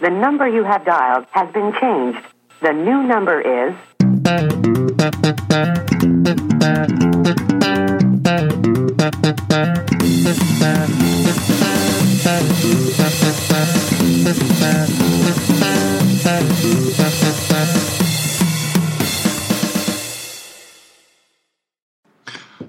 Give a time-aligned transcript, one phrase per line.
[0.00, 2.18] The number you have dialed has been changed.
[2.60, 3.74] The new number is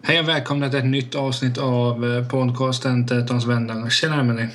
[0.08, 3.89] Hej och välkomna till ett nytt avsnitt av eh, podcasten Tätons vänner.
[3.89, 4.50] Tjena Emelie.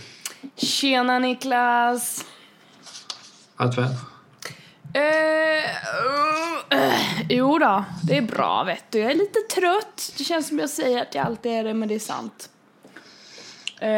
[0.57, 2.25] Tjena Niklas!
[3.57, 3.85] Allt väl?
[3.85, 3.91] Eh,
[5.03, 6.95] uh, uh,
[7.29, 8.99] jo då, det är bra vet du.
[8.99, 10.13] Jag är lite trött.
[10.19, 12.51] Det känns som jag säger att jag alltid är det, men det är sant.
[13.81, 13.89] Eh,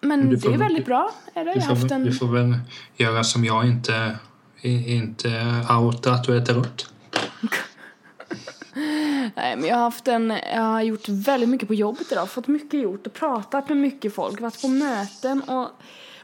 [0.00, 1.10] men Du det får- är väldigt bra.
[1.34, 1.52] Är det?
[1.52, 2.04] Du Jag får, en...
[2.04, 2.58] du får väl
[2.96, 4.16] göra som jag inte,
[4.62, 5.28] inte
[5.70, 6.86] outa att du äter rött.
[9.34, 10.30] Nej, men jag har haft en...
[10.54, 12.30] Jag har gjort väldigt mycket på jobbet idag.
[12.30, 14.40] Fått mycket gjort och pratat med mycket folk.
[14.40, 15.68] Varit på möten och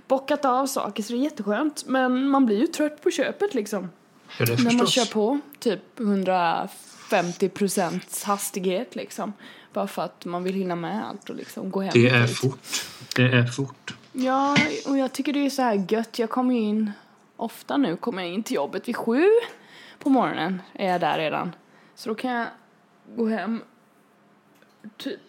[0.06, 1.84] bockat av saker så det är jätteskönt.
[1.86, 3.90] Men man blir ju trött på köpet liksom.
[4.38, 9.32] Ja, det När man kör på typ 150 procents hastighet liksom.
[9.72, 12.36] Bara för att man vill hinna med allt och liksom gå hem Det är tid.
[12.36, 12.84] fort.
[13.16, 13.94] Det är fort.
[14.12, 14.56] Ja,
[14.86, 16.18] och jag tycker det är så här gött.
[16.18, 16.92] Jag kommer in,
[17.36, 19.24] ofta nu kommer jag in till jobbet vid sju
[19.98, 21.54] på morgonen är jag där redan.
[21.94, 22.46] Så då kan jag
[23.16, 23.62] gå hem
[24.96, 25.20] typ,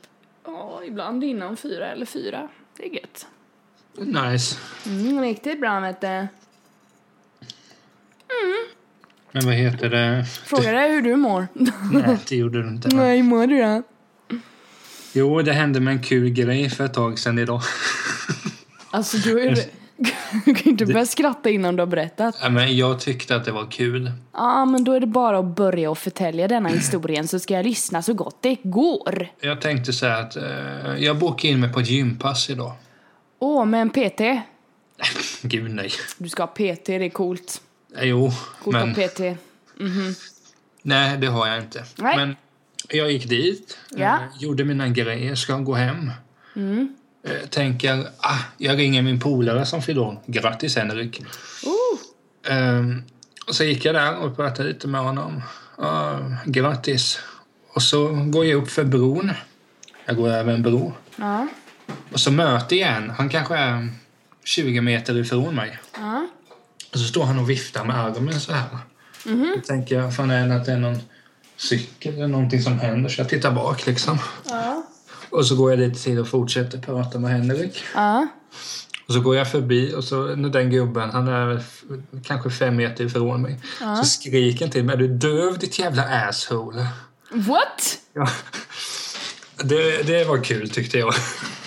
[0.46, 2.50] ja, ibland innan fyra eller fyra.
[2.78, 3.28] Det är gött.
[3.98, 4.58] Nice.
[4.86, 6.28] Mm, riktigt bra vet du.
[9.32, 10.26] Men vad heter det?
[10.46, 11.48] Frågar dig hur du mår.
[11.94, 12.88] Nej, det gjorde du inte.
[12.96, 13.84] Nej, mår du då?
[15.14, 17.62] Jo, det hände med en kul grej för ett tag sedan idag.
[18.92, 19.56] Alltså du är
[20.46, 22.36] Du kan ju inte börja skratta innan du har berättat.
[22.42, 24.12] Ja, men jag tyckte att det var kul.
[24.34, 27.66] Ja, men då är det bara att börja och förtälja denna historien så ska jag
[27.66, 29.28] lyssna så gott det går.
[29.40, 30.44] Jag tänkte säga att eh,
[30.98, 32.72] jag bokade in mig på ett gympass idag.
[33.40, 34.22] Åh, med en PT.
[35.42, 35.90] Gud nej.
[36.18, 37.62] Du ska ha PT, det är coolt.
[37.98, 38.32] Eh, Jo,
[38.64, 39.20] Coolt men att ha PT.
[40.82, 41.84] nej det har jag inte.
[41.98, 42.18] Nej.
[42.18, 42.36] Men
[42.90, 44.16] jag gick dit, Ja.
[44.16, 46.08] eh, gjorde mina grejer, ska gå hem.
[46.56, 46.62] Eh,
[47.50, 50.22] tänker, ah, jag ringer min polare som fyller år.
[50.26, 51.22] Grattis Henrik.
[52.50, 53.04] Ehm,
[53.48, 55.42] och så gick jag där och pratade lite med honom.
[55.78, 57.20] Ah, grattis.
[57.74, 59.32] Och så går jag upp för bron.
[60.06, 60.94] Jag går över en bro.
[61.16, 61.48] ja.
[62.12, 63.10] Och så möter jag en.
[63.10, 63.90] Han kanske är
[64.44, 65.80] 20 meter ifrån mig.
[65.98, 66.28] Ja.
[66.94, 68.66] Och så står han och viftar med armen så här.
[69.56, 71.00] Då tänker jag, fan är det att det är någon
[71.58, 73.10] cykel eller någonting som händer?
[73.10, 74.20] Så jag tittar bak liksom.
[74.50, 74.84] Ja.
[75.34, 77.84] Och så går jag lite till och fortsätter prata med Henrik.
[77.96, 78.28] Ja.
[79.08, 81.64] Och så går jag förbi och så den gubben, han är
[82.24, 83.60] kanske fem meter ifrån mig.
[83.80, 86.88] Så skriker han till mig, är du döv ditt jävla asshole?
[87.32, 88.00] What?
[88.14, 88.28] Ja.
[89.64, 91.14] Det, det var kul tyckte jag.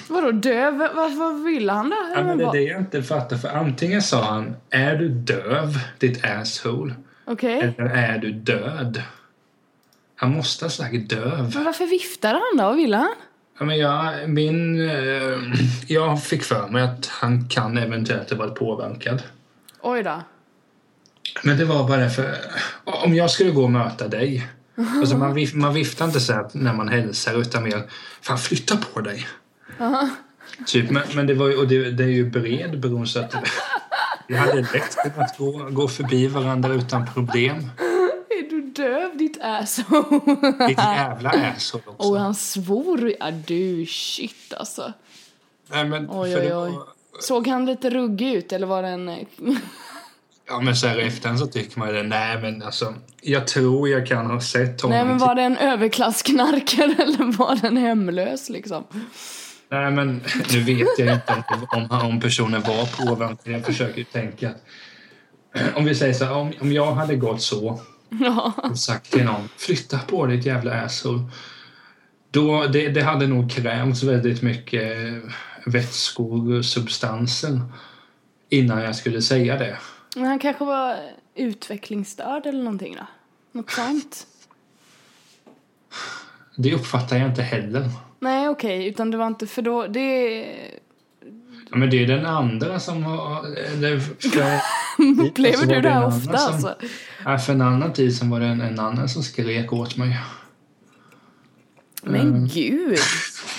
[0.09, 0.77] Vadå döv?
[0.95, 1.97] Vad, vad ville han då?
[2.15, 3.37] Ja, men det är det jag inte fattar.
[3.37, 6.95] För antingen sa han, är du döv ditt asshole?
[7.25, 7.75] Okej.
[7.79, 9.03] Eller är du död?
[10.17, 11.53] Han måste ha sagt döv.
[11.55, 12.65] Men varför viftade han då?
[12.65, 13.15] Vad ville han?
[13.59, 15.39] Ja, men jag, min, eh,
[15.87, 19.23] jag fick för mig att han kan eventuellt ha varit påverkad.
[19.81, 20.23] Oj då.
[21.43, 22.37] Men det var bara för
[22.85, 24.49] om jag skulle gå och möta dig.
[25.01, 27.83] Alltså man, vif, man viftar inte så här när man hälsar utan mer
[28.21, 29.27] fan flytta på dig.
[30.67, 33.35] Typ, men, men det, var och det, det är ju bred bron så att
[34.29, 37.71] vi hade lätt kunnat gå, gå förbi varandra utan problem.
[38.29, 40.21] Är du döv ditt asshole?
[40.69, 42.09] Ditt jävla asshole också.
[42.09, 43.13] Och han svor.
[43.21, 44.93] Ja du, shit alltså.
[45.71, 46.73] Nej, men, Oj, oj, oj.
[47.21, 49.09] Såg han lite ruggig ut eller var det en...
[49.09, 49.17] eh,
[50.49, 52.03] Ja men så här efterhand så tycker man ju det.
[52.03, 52.95] Nej men alltså.
[53.23, 54.97] Jag tror jag kan ha sett honom.
[54.97, 58.85] Nej men var det en överklassknarkare eller var den hemlös liksom?
[59.69, 63.39] Nej men nu vet jag inte om, om, personen var påverkad.
[63.55, 64.51] Jag försöker tänka.
[65.75, 68.53] Om vi säger så här, om, om jag hade gått så Ja.
[68.63, 71.21] och sagt till någon flytta på ditt jävla asshole.
[72.31, 74.93] Då, det, det hade nog krävts väldigt mycket
[76.63, 77.61] substanser
[78.49, 79.77] innan jag skulle säga det.
[80.17, 80.97] Men han kanske var
[81.35, 83.07] utvecklingsstörd eller någonting då?
[83.53, 84.27] Något sånt?
[86.57, 87.91] Det uppfattar jag inte heller.
[88.21, 90.39] Nej okej, utan det var inte för då, det...
[91.71, 93.47] Ja, men det är den andra som har...
[93.47, 96.75] Eller, för, Upplever du det här ofta som- alltså?
[97.27, 100.19] Ja, för en annan tid som var det en, en annan som skrek åt mig.
[102.03, 102.47] Men Mm.
[102.47, 102.99] gud!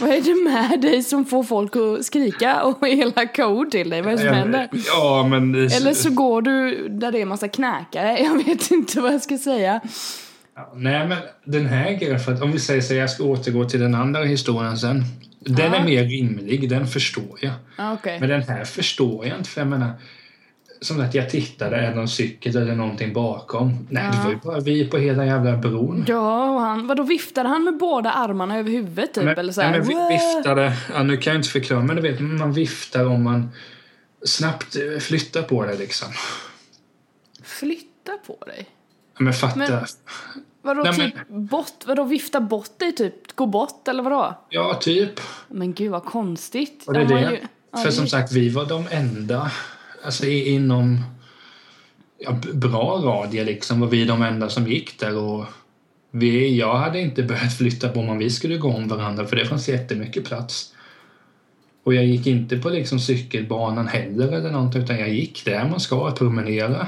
[0.02, 4.02] Vad är det med dig som får folk att skrika och elaka ord till dig?
[4.02, 4.70] Vad är det som händer?
[4.88, 5.56] Ja, men...
[5.56, 9.38] Eller så går du där det är massa knäkare, jag vet inte vad jag ska
[9.38, 9.82] säga.
[10.56, 13.70] Ja, nej, men den här grejen, för att om vi säger så jag ska återgå
[13.70, 15.04] till den andra historien sen.
[15.40, 15.76] Den Ja.
[15.76, 17.54] är mer rimlig, den förstår jag.
[17.78, 18.20] Ja, okej.
[18.20, 19.92] Men den här förstår jag inte, för jag menar
[20.82, 23.88] som att jag tittade, är det någon cykel eller någonting bakom?
[23.90, 24.24] Nej, det Ja.
[24.24, 26.06] var ju bara vi på hela jävla bron.
[26.08, 29.24] Ja, och han, vadå viftade han med båda armarna över huvudet typ?
[29.24, 32.02] men, eller så här, nej, men viftade, ja, nu kan jag inte förklara, men du
[32.02, 33.50] vet, man viftar om man
[34.26, 36.08] snabbt eh, flyttar på det liksom.
[37.44, 38.66] Flytta på dig?
[39.18, 39.58] Ja, Men fatta.
[39.60, 39.86] Men-
[40.62, 41.74] Vadå Nej, typ bort?
[41.86, 43.36] Vadå vifta bort dig typ?
[43.36, 44.34] Gå bort eller vadå?
[44.50, 45.20] Ja, typ.
[45.48, 46.84] Men gud vad konstigt.
[46.88, 47.20] Och det är det.
[47.22, 47.40] ju-
[47.72, 49.52] ja, För det- som sagt, vi var de enda,
[50.04, 51.04] alltså inom
[52.18, 55.46] ja, bra radie liksom, var vi de enda som gick där och
[56.12, 59.36] vi, jag hade inte börjat flytta på mig om vi skulle gå om varandra för
[59.36, 60.74] det fanns jättemycket plats.
[61.84, 65.80] Och jag gick inte på liksom cykelbanan heller eller någonting utan jag gick där man
[65.80, 66.88] ska promenera.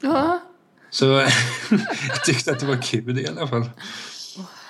[0.00, 0.40] Ja.
[0.90, 1.04] Så
[2.08, 3.70] jag tyckte att det var kul i alla fall.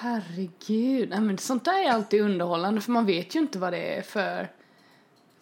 [0.00, 1.08] Herregud.
[1.08, 4.02] Nej, men sånt där är alltid underhållande för man vet ju inte vad det är
[4.02, 4.48] för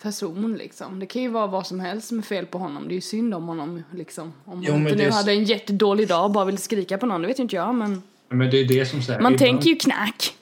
[0.06, 0.98] person liksom.
[1.00, 2.88] Det kan ju vara vad som helst som är fel på honom.
[2.88, 4.32] Det är ju synd om honom liksom.
[4.44, 7.22] Om Jo, han inte nu hade en jättedålig dag och bara ville skrika på någon,
[7.22, 9.20] det vet ju inte jag men Men det är det som säger.
[9.20, 10.34] man tänker ju knack.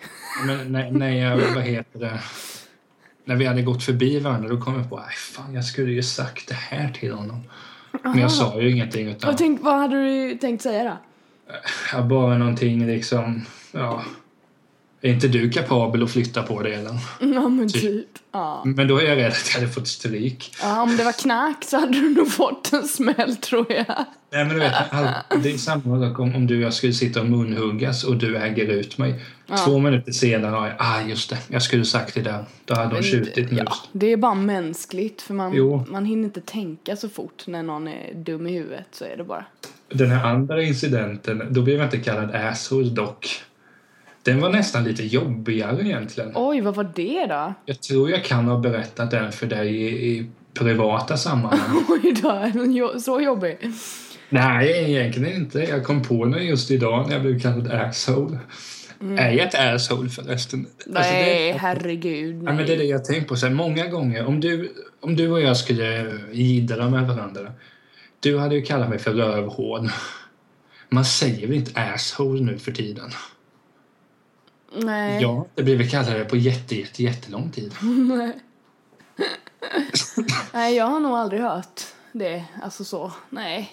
[0.47, 2.21] Men när, när jag, vad heter det,
[3.25, 6.03] när vi hade gått förbi varandra då kom jag på, aj fan jag skulle ju
[6.03, 7.41] sagt det här till honom.
[8.03, 10.97] Men jag sa ju ingenting utan Och tänk, vad hade du tänkt säga då?
[11.93, 14.03] ja, bara någonting liksom, ja.
[15.05, 16.93] Är inte du kapabel att flytta på det eller?
[17.21, 18.07] Ja men typ.
[18.33, 18.63] Ja.
[18.65, 20.55] Men då är jag rädd att jag hade fått stryk.
[20.63, 23.87] ja, om det var knack så hade du nog fått en smäll tror jag.
[24.33, 24.75] Nej men du vet,
[25.43, 28.37] det är samma sak om, om du och jag skulle sitta och munhuggas och du
[28.37, 29.21] äger ut mig.
[29.65, 32.45] Två minuter senare har jag, ah just det, jag skulle sagt det där.
[32.65, 33.63] Då hade hon tjutit nu.
[33.67, 35.85] Ja, det är bara mänskligt för man, Jo.
[35.89, 39.25] man hinner inte tänka så fort när någon är dum i huvudet så är det
[39.25, 39.45] bara.
[39.89, 43.43] Den här andra incidenten, då blev jag inte kallad asshole dock.
[44.25, 46.33] Den var nästan lite jobbigare egentligen.
[46.35, 47.55] Oj, vad var det då?
[47.67, 51.85] Jag tror jag kan ha berättat den för dig i, i privata sammanhang.
[51.89, 53.59] Oj då, så jobbig.
[54.29, 55.59] Nej, egentligen inte.
[55.59, 58.39] Jag kom på den just idag när jag blev kallad asshole.
[59.19, 60.67] Är jag ett asshole förresten?
[60.97, 61.23] Alltså, Mm.
[61.27, 62.37] Nej, det, herregud.
[62.37, 62.77] ja, men det är Nej.
[62.77, 63.37] det jag tänkt på.
[63.37, 67.53] Så här, många gånger, om du, om du och jag skulle jiddra med varandra.
[68.21, 69.89] Du hade ju kallat mig för rövhål.
[70.89, 73.11] Man säger väl inte asshole nu för tiden?
[74.77, 75.23] Nej.
[75.23, 77.75] Jag har inte blivit kallad det på jätte, jätte, jättelång tid.
[77.83, 78.39] Nej.
[80.53, 81.81] Nej, jag har nog aldrig hört
[82.13, 82.45] det.
[82.63, 83.13] Alltså så.
[83.31, 83.73] Nej.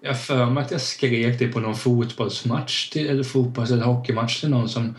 [0.00, 4.40] Jag för mig att jag skrek det på någon fotbollsmatch till, eller fotbolls eller hockeymatch
[4.40, 4.94] till någon som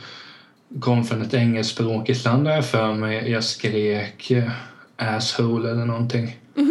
[0.80, 3.32] kom från ett engelskspråkigt land jag för mig.
[3.32, 4.52] Jag skrek eh,
[4.98, 6.38] asshole eller någonting.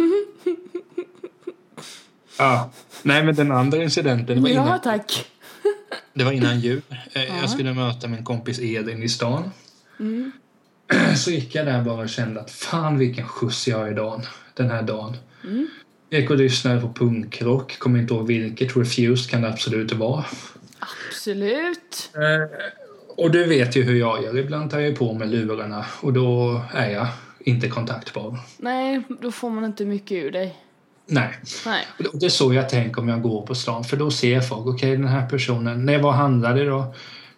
[2.37, 2.69] ja.
[3.03, 5.25] Nej men den andra incidenten, var Ja, innan, tack.
[6.19, 6.81] Det var innan jul.
[7.13, 9.51] Eh, Jag skulle möta min kompis Edin i stan.
[11.17, 14.21] Så gick jag där bara och kände att fan vilken skjuts jag har idag,
[14.53, 15.17] den här dagen.
[16.09, 20.25] Jag gick och lyssnade på punkrock, kommer inte ihåg vilket, Refused kan det absolut vara.
[20.79, 22.11] Absolut.
[23.17, 26.61] Och du vet ju hur jag gör, ibland tar jag på mig lurarna och då
[26.73, 27.07] är jag
[27.39, 28.39] inte kontaktbar.
[28.57, 30.55] Nej, då får man inte mycket ur dig.
[31.09, 31.37] Nej.
[31.65, 31.85] Nej.
[32.13, 34.67] Och Det är så jag tänker om jag går på stan, för då ser folk,
[34.67, 36.93] okej den här personen, när jag var och handlade då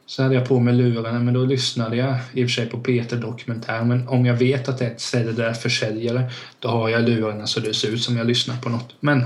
[0.05, 2.79] så hade jag på mig lurarna, men då lyssnade jag i och för sig på
[2.79, 6.89] Peter Dokumentär, men om jag vet att det är ett ställe där försäljare, då har
[6.89, 8.95] jag lurarna så det ser ut som jag lyssnar på något.
[8.99, 9.23] Men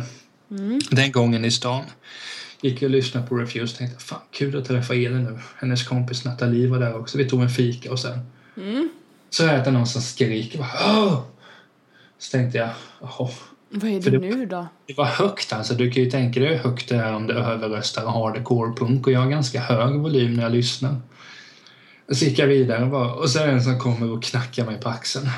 [0.91, 1.83] den gången i stan
[2.61, 5.39] gick jag och lyssnade på Refuse och tänkte, fan kul att träffa Elin nu.
[5.57, 8.19] Hennes kompis Nathalie var där också, vi tog en fika och sen
[9.29, 11.21] så hörde jag någon som skriker, Åh!
[12.17, 12.69] Så tänkte jag,
[13.01, 13.29] jaha.
[13.69, 14.67] Vad är det det- nu då?
[14.87, 15.73] Det var högt alltså.
[15.73, 19.13] Du kan ju tänka dig hur högt det är om det överröstar hardcore punk och
[19.13, 20.95] jag har ganska hög volym när jag lyssnar.
[22.11, 24.65] Så gick jag vidare och bara, och så är det en som kommer och knackar
[24.65, 25.29] mig på axeln.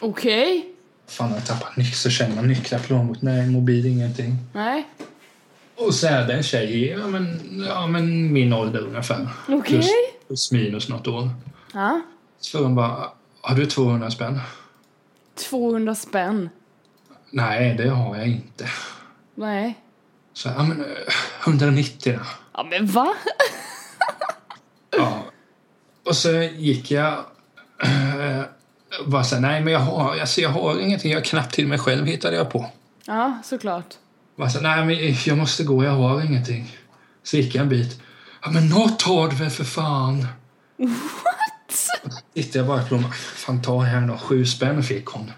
[0.00, 0.66] Okej.
[1.08, 1.94] Fan, jag tappar nyckeln.
[1.94, 4.36] Så känner man nycklar, plånbok, nej, mobil, ingenting.
[4.52, 4.88] Nej.
[5.76, 9.28] Och så är det en tjej, ja men, ja, men min ålder ungefär.
[9.48, 9.60] Okej.
[9.72, 9.90] Plus,
[10.26, 11.30] plus minus något år.
[11.74, 12.00] Ja.
[12.40, 13.08] Så hon bara,
[13.40, 14.40] har du 200 spänn?
[15.50, 16.48] 200 spänn.
[17.32, 18.68] Nej, det har jag inte.
[19.34, 19.78] Nej.
[20.32, 20.86] Så, ja men eh,
[21.46, 22.24] 190 då.
[22.54, 23.14] Ja men va?
[24.96, 25.22] Ja.
[26.06, 27.12] Och så gick jag
[27.82, 28.42] eh,
[29.06, 31.68] bara så här, nej men jag har, alltså jag har ingenting, jag har knappt till
[31.68, 32.70] mig själv hittade jag på.
[33.06, 33.94] Ja, såklart.
[34.36, 36.76] Bara så här, nej men jag måste gå, jag har ingenting.
[37.22, 38.00] Så gick jag en bit.
[38.42, 40.26] Ja men något har du väl för fan?
[40.76, 42.14] What?
[42.34, 45.32] Tittade jag bara på dem, fan ta här då, sju spänn fick hon.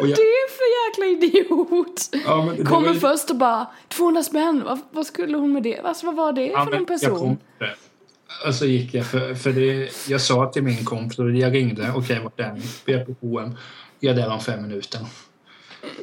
[0.00, 2.08] Vad jag- det för jäkla idiot.
[2.26, 5.62] Ja, men det Kommer ju- först och bara 200 spänn, vad, vad skulle hon med
[5.62, 5.78] det?
[5.80, 7.38] Alltså, vad var det Ja, för en jag person?
[8.46, 12.20] Och så gick jag, för, för det, jag sa till min kompis, jag ringde, okej
[12.24, 12.60] vart är ni?
[12.84, 13.54] Vi är på H&M.
[14.00, 15.00] Jag är där om fem minuter.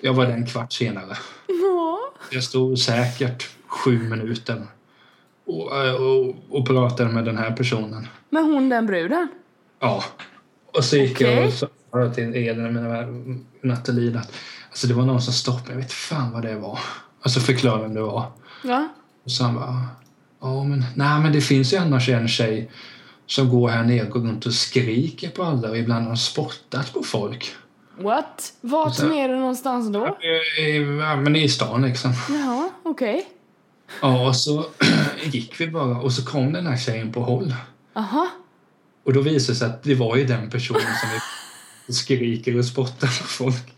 [0.02, 1.18] Jag var där en kvart senare.
[1.48, 2.00] Ja.
[2.32, 4.64] Jag stod säkert sju minuter
[5.46, 8.08] och, och, och pratade med den här personen.
[8.30, 9.28] Men hon den bruden?
[9.80, 10.04] Ja.
[10.78, 11.48] Och så gick jag Okej.
[11.48, 11.54] och
[11.96, 13.08] sa till Elin med
[13.64, 14.32] Nathalie att
[14.70, 15.72] alltså det var någon som stoppade.
[15.72, 16.80] Jag vet fan vad det var.
[17.24, 18.32] Och så förklarade vem det var.
[18.64, 18.88] Ja.
[19.24, 19.88] Och så han bara,
[20.42, 22.72] ja men, nej men det finns ju annars en tjej
[23.28, 26.94] som går här nere och går runt och skriker på alla och ibland har spottat
[26.94, 27.56] på folk.
[28.00, 28.54] What?
[28.62, 30.18] Vart Så- nere någonstans då?
[30.66, 30.80] I,
[31.24, 32.14] men i stan liksom.
[32.30, 33.25] Jaha, okej.
[34.02, 34.66] Ja, och så
[35.24, 37.56] gick vi bara och så kom den här tjejen på håll.
[37.96, 38.28] Aha.
[39.06, 41.45] Och då visade det sig att det var ju den personen som är-
[41.88, 43.74] skriker och spottar på folk.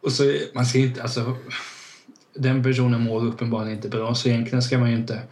[0.00, 1.36] Och så, man ska inte, alltså,
[2.34, 5.22] den personen mår uppenbarligen inte bra så egentligen ska man ju inte,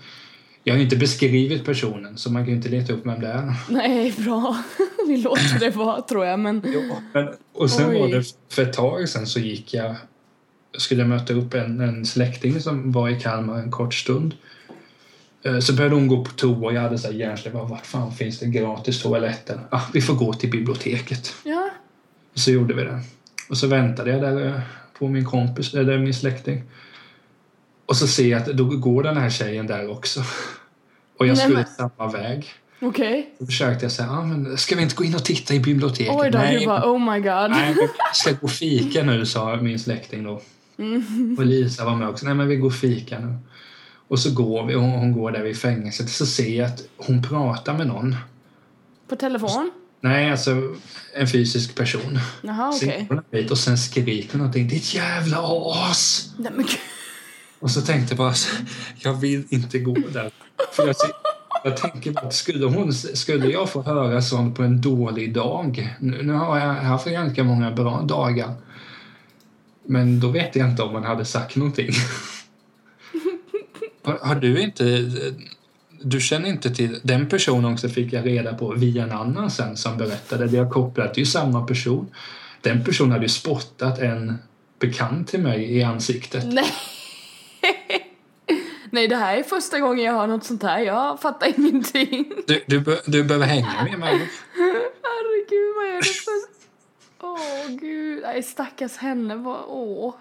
[0.65, 3.29] jag har ju inte beskrivit personen så man kan ju inte leta upp vem det
[3.29, 3.55] är.
[3.69, 4.65] Nej, bra.
[5.07, 6.63] Vi låter det vara tror jag, men...
[7.13, 8.01] Men, och sen Oj.
[8.01, 9.97] var det, för ett tag sen så gick jag,
[10.79, 14.35] skulle möta upp en, en släkting som var i Kalmar en kort stund.
[15.47, 17.55] Eh, Så började hon gå på toa och jag hade så hjärnsläpp.
[17.55, 19.61] Vart fan finns det gratis toaletter?
[19.71, 21.35] Ah, vi får gå till biblioteket.
[21.45, 21.71] Ja.
[22.35, 23.01] Så gjorde vi det.
[23.49, 24.61] Och så väntade jag där eh,
[24.99, 26.63] på min kompis, eller min släkting.
[27.87, 30.21] Och så ser jag att då går den här tjejen där också.
[31.19, 32.47] Och jag Nej, skulle men- samma väg.
[32.81, 33.35] Okej.
[33.39, 36.15] Då försökte jag säga, ah, men ska vi inte gå in och titta i biblioteket?
[36.17, 37.51] Oj då, Nej, du bara oh my god.
[37.51, 40.41] Nej, vi ska gå och fika nu, sa min släkting då.
[40.79, 41.37] Mm.
[41.39, 42.27] Och Lisa var med också.
[42.27, 43.35] Nej, men vi går och fika nu.
[44.09, 46.11] Och så går vi och hon går där vid fängelset.
[46.11, 48.17] Så ser jag att hon pratar med någon.
[49.09, 49.71] På telefon?
[50.01, 50.75] Nej, alltså
[51.15, 52.19] en fysisk person.
[52.43, 53.09] Jaha, okej.
[53.31, 54.69] dit och sen skriker någonting.
[54.69, 55.39] Ditt jävla
[55.91, 56.33] as!
[56.39, 56.67] Nej men.
[57.59, 58.35] Och så tänkte jag bara,
[58.99, 60.31] jag vill inte gå där.
[60.73, 60.97] För jag,
[61.65, 65.97] jag tänker bara, skulle, hon, skulle jag få höra sånt på en dålig dag?
[66.01, 68.55] Nu, nu har jag haft ganska många bra dagar.
[69.87, 71.91] Men då vet jag inte om man hade sagt någonting.
[74.13, 75.11] Har, du inte...
[76.01, 77.01] Du känner inte till...
[77.03, 80.47] Den personen också fick jag reda på via en annan sen som berättade.
[80.47, 82.15] Det har kopplat till samma person.
[82.61, 84.39] Den personen hade ju spottat en
[84.79, 86.45] bekant till mig i ansiktet.
[86.47, 86.73] Nej.
[88.91, 90.81] Nej, det här är första gången jag hör något sånt här.
[90.81, 92.33] Jag fattar ingenting.
[92.47, 94.15] Du, du, du behöver hänga med mig.
[95.03, 96.57] Herregud, vad är det för...
[97.21, 98.23] Åh, gud.
[98.23, 99.35] Nej, stackars henne.
[99.69, 100.15] Åh.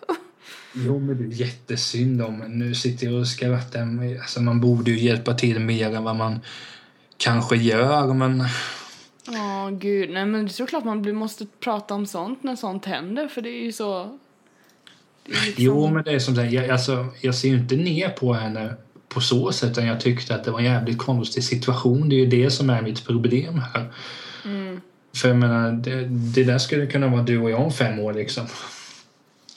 [0.76, 3.82] Jo, men det är jättesynd om Nu sitter jag och skrattar.
[4.22, 6.40] Alltså, man borde ju hjälpa till mer än vad man
[7.18, 8.44] kanske gör, men...
[9.28, 10.10] Åh, gud.
[10.10, 13.50] Nej, men det är såklart man måste prata om sånt när sånt händer, för det
[13.50, 14.02] är ju så...
[14.02, 15.54] Är liksom...
[15.58, 18.74] Jo, men det är som sagt, jag, alltså, jag ser ju inte ner på henne
[19.10, 22.10] på så sätt, utan jag tyckte att det var en jävligt konstig situation.
[22.10, 23.94] Det är ju det som är mitt problem här.
[25.16, 28.14] För jag menar, det, det där skulle kunna vara du och jag om fem år
[28.14, 28.48] liksom.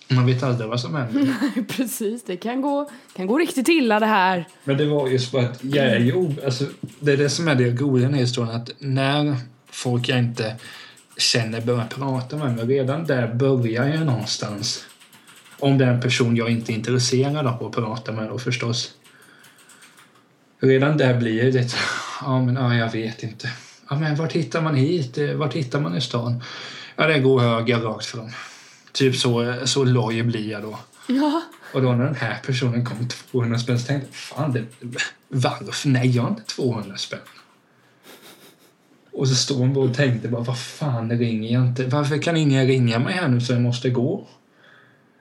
[0.08, 1.36] Man vet aldrig vad som händer.
[1.54, 2.24] Nej, precis.
[2.24, 4.48] Det kan gå, kan gå riktigt illa det här.
[4.64, 6.64] Men det var just för att jag är ju, alltså,
[7.00, 9.36] det är det som är det roliga i historien, att när
[9.70, 10.56] folk jag inte
[11.16, 14.84] känner börjar prata med mig, redan där börjar jag någonstans.
[15.58, 18.94] Om det är en person jag inte är intresserad av att prata med då förstås.
[20.60, 21.74] Redan där blir det,
[22.20, 23.50] ja men ja, jag vet inte.
[23.90, 25.18] Ja men vart hittar man hit?
[25.34, 26.42] Vart hittar man i stan?
[26.96, 28.30] Ja det går höger rakt fram.
[28.92, 30.78] Typ så, så loj blir jag då.
[31.06, 31.42] Ja.
[31.74, 34.64] Och då när den här personen kom 200 spänn så tänkte jag, fan det,
[35.28, 35.88] varför?
[35.88, 37.18] Nej, jag har inte 200 spänn.
[39.12, 41.86] Och så stod hon bara och tänkte bara, vad fan ringer jag inte?
[41.86, 44.28] Varför kan ingen ringa mig här nu så jag måste gå?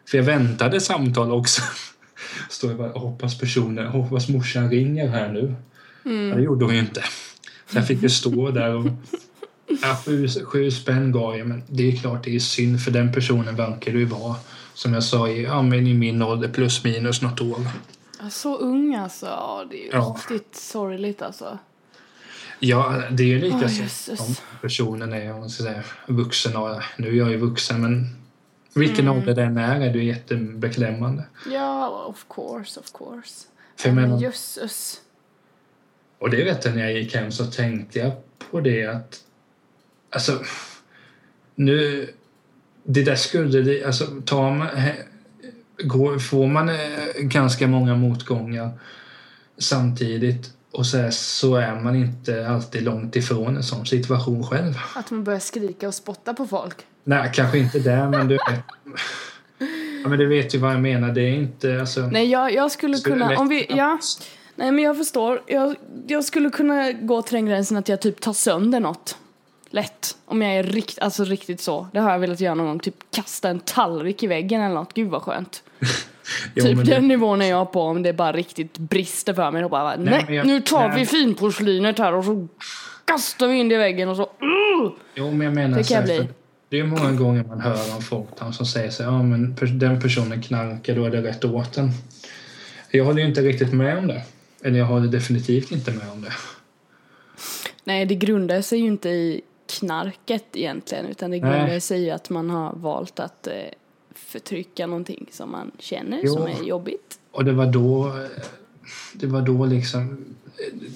[0.10, 1.62] För jag väntade samtal också.
[2.50, 5.56] Står jag bara, hoppas personen, hoppas morsan ringer här nu.
[6.04, 7.04] Ja, det gjorde hon ju inte.
[7.72, 8.86] Så jag fick ju stå där och
[9.82, 13.12] Ja, sju, sju spänn gav jag, men det är klart det är synd för den
[13.14, 14.36] personen verkar ju vara.
[14.74, 17.60] Som jag sa, i, ja, men i min ålder plus minus något år.
[18.32, 19.26] Så ung alltså.
[19.26, 20.18] Ja, det är ju Ja.
[20.30, 21.58] riktigt sorgligt alltså.
[22.60, 24.20] Ja, det är ju lika så jösses.
[24.20, 26.56] om personen är om man ska säga, vuxen.
[26.58, 28.16] Och, nu är jag ju vuxen, men
[28.74, 29.18] vilken Mm.
[29.18, 31.24] ålder den är är det jättebeklämmande.
[31.52, 33.46] Ja, of course, of course.
[33.78, 35.02] För Men jösses.
[36.20, 38.12] och det vet jag när jag gick hem så tänkte jag
[38.52, 39.20] på det att
[40.18, 40.44] alltså
[41.56, 42.10] nu
[42.84, 44.68] det där skulle det, alltså tar man,
[45.84, 46.76] går, får man eh,
[47.20, 48.70] ganska många motgångar
[49.58, 54.74] samtidigt och så, här, så är man inte alltid långt ifrån en sån situation själv.
[54.96, 56.76] Att man börjar skrika och spotta på folk.
[57.04, 58.64] Nej, kanske inte där, men du vet.
[60.04, 61.10] Ja, men du vet ju vad jag menar.
[61.14, 61.80] Det är inte...
[61.80, 64.00] Alltså, Nej, jag, jag skulle kunna, om vi, ja.
[64.56, 65.42] Nej men jag förstår.
[65.48, 65.76] Jag,
[66.08, 69.18] jag skulle kunna gå till den gränsen att jag typ tar sönder något.
[69.78, 70.18] Lätt.
[70.26, 71.88] Om jag är rikt, alltså riktigt så.
[71.94, 72.80] Det har jag velat göra någon gång.
[72.80, 74.94] Typ kasta en tallrik i väggen eller något.
[74.94, 75.64] Gud vad skönt.
[76.56, 79.62] jo, typ den det, nivån är jag på om det bara riktigt brister för mig.
[79.62, 81.00] Då bara, nej, men jag- nu tar nej.
[81.00, 82.48] vi finporslinet här och så
[83.06, 84.24] kastar vi in det i väggen och så.
[84.24, 84.92] Uh!
[85.16, 86.28] jo, men jag menar Det kan jag bli.
[86.70, 90.02] Det är många gånger man hör om folk som säger så här, ja men den
[90.02, 91.92] personen knarkar, då är det rätt åt den.
[92.92, 94.24] Jag håller ju inte riktigt med om det.
[94.64, 96.32] Eller jag håller definitivt inte med om det.
[97.84, 101.06] Nej, det grundar sig ju inte i knarket egentligen.
[101.06, 103.54] Utan det grundar sig i att man har valt att eh,
[104.16, 106.34] förtrycka någonting som man känner Jo.
[106.34, 107.20] som är jobbigt.
[107.32, 108.14] Och det var då,
[109.14, 110.26] det var då liksom,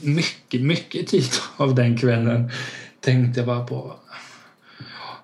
[0.01, 2.51] mycket, mycket tid av den kvällen
[2.99, 3.93] tänkte jag bara på,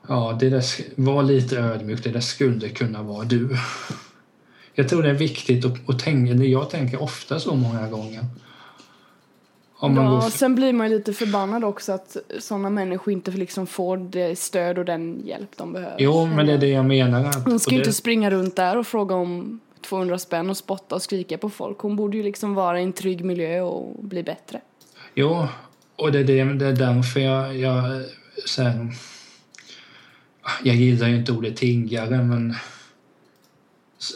[0.08, 0.63] ja, det där,
[0.96, 3.58] var lite ödmjuk, det där skulle kunna vara du.
[4.74, 8.25] Jag tror det är viktigt att, att tänka, jag tänker ofta så många gånger.
[9.79, 13.31] Om man går Ja, f- sen blir man lite förbannad också att sådana människor inte
[13.31, 15.96] liksom får det stöd och den hjälp de behöver.
[16.00, 17.25] jo, men det är det jag menar.
[17.25, 20.57] Att, Hon ska ju det, inte springa runt där och fråga om 200 spänn och
[20.57, 21.79] spotta och skrika på folk.
[21.79, 24.62] Hon borde ju liksom vara i en trygg miljö och bli bättre.
[25.15, 25.48] Jo,
[25.96, 28.03] och det är, det, det är därför jag, jag
[28.46, 28.88] så här,
[30.63, 32.55] jag gillar ju inte ordet tiggare, men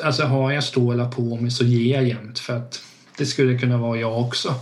[0.03, 2.81] alltså har jag stålar på mig så ger jag jämt för att
[3.17, 4.53] det skulle kunna vara jag också.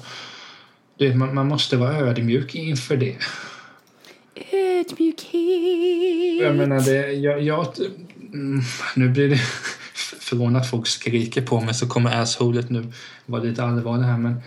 [0.99, 3.15] Du man, man måste vara ödmjuk inför det.
[4.51, 6.41] Ödmjukhet.
[6.41, 7.67] Jag menar, det, jag, jag,
[8.33, 8.61] mm,
[8.95, 9.37] nu blir det
[10.19, 12.91] från att folk skriker på mig så kommer assholet nu
[13.25, 14.41] vara lite allvarlig här men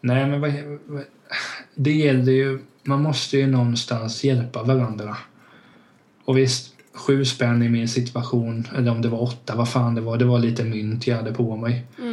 [0.00, 0.52] nej men vad,
[0.86, 1.04] vad,
[1.74, 5.16] det gäller ju, man måste ju någonstans hjälpa varandra.
[6.24, 10.00] Och visst, sju spänn i min situation, eller om det var åtta, vad fan det
[10.00, 11.86] var, det var lite mynt jag hade på mig.
[11.98, 12.07] Mm.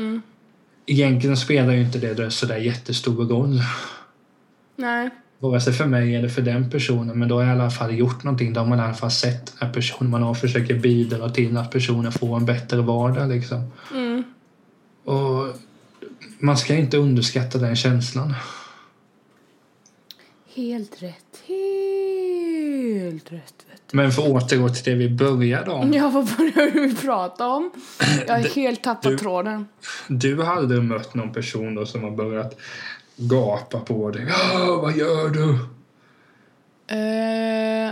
[0.86, 3.62] Egentligen spelar ju inte det sådär jättestor roll.
[4.76, 5.10] Nej.
[5.40, 7.98] Vare sig för mig eller för den personen, men då har jag i alla fall
[7.98, 8.54] gjort någonting.
[8.54, 11.72] Då har man i alla fall sett en person man har försöker bidra till att
[11.72, 13.30] personen får en bättre vardag.
[13.30, 13.72] Liksom.
[13.94, 14.24] Mm.
[15.04, 15.56] Och
[16.40, 18.34] man ska inte underskatta den känslan.
[20.56, 21.44] Helt rätt.
[21.48, 23.66] Helt rätt.
[23.92, 23.98] Du.
[23.98, 25.94] Men för att återgå till det vi började om.
[25.94, 27.72] Ja, vad börjar vi prata om?
[28.28, 29.68] Jag har helt tappat du- tråden.
[30.08, 32.60] Du aldrig mött någon person då som har börjat
[33.18, 34.26] gapa på dig.
[34.54, 35.50] Ja, vad gör du?
[36.88, 37.92] Eh,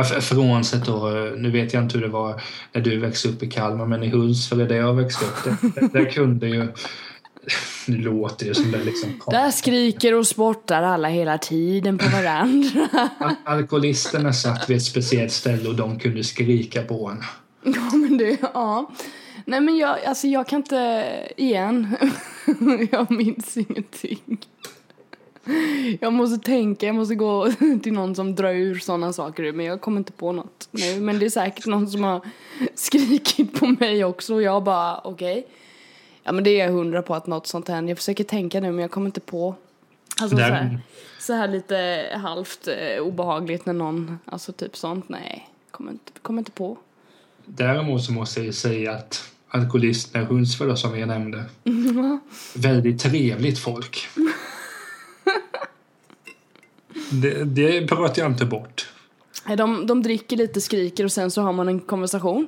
[0.00, 2.42] f- Frånsett då, nu vet jag inte hur det var
[2.72, 6.10] när du växte upp i Kalmar, men i Hultsfred där jag växte upp, där, där
[6.10, 6.68] kunde ju...
[7.86, 9.20] Nu låter det som det liksom...
[9.26, 12.88] där skriker och spottar alla hela tiden på varandra.
[13.18, 17.22] Al- Alkoholisterna satt vid ett speciellt ställe och de kunde skrika på en.
[17.74, 18.90] ja, men det, ja.
[19.44, 21.04] Nej, men jag, alltså jag kan inte,
[21.36, 21.96] igen,
[22.90, 24.38] jag minns ingenting.
[26.00, 27.52] Jag måste tänka, jag måste gå
[27.82, 31.00] till någon som drar ur sådana saker men jag kommer inte på något nu.
[31.00, 32.20] Men det är säkert någon som har
[32.74, 35.46] skrikit på mig också och jag bara, okej.
[36.22, 37.90] Ja men det är jag hundra på att något sånt händer.
[37.90, 39.54] Jag försöker tänka nu men jag kommer inte på.
[40.20, 40.80] Alltså så, här,
[41.20, 45.48] så här lite halvt eh, obehagligt när någon, alltså typ sånt, nej.
[45.70, 46.78] Kommer inte, kommer inte på.
[47.44, 51.44] Däremot så måste jag säga att alkoholisterna i då, som jag nämnde,
[52.54, 54.08] väldigt trevligt folk.
[57.10, 58.88] Det, det pratar jag inte bort.
[59.46, 62.46] Nej, De, de dricker lite, skriker och sen så har man en konversation.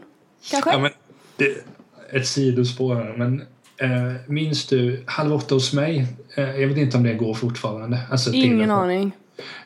[0.50, 0.70] Kanske?
[0.70, 0.90] Ja, men
[1.36, 1.64] det,
[2.10, 3.44] ett sidospår men
[3.76, 6.06] eh, minns du Halv åtta hos mig?
[6.34, 8.00] Eh, jag vet inte om det går fortfarande.
[8.10, 9.12] Alltså, Ingen aning.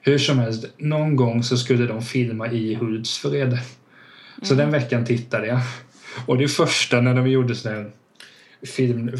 [0.03, 3.59] Hur som helst, någon gång så skulle de filma i Hultsfred.
[4.43, 5.61] Så den veckan tittade jag.
[6.27, 7.91] Och det första när de gjorde sån här
[8.63, 9.11] film,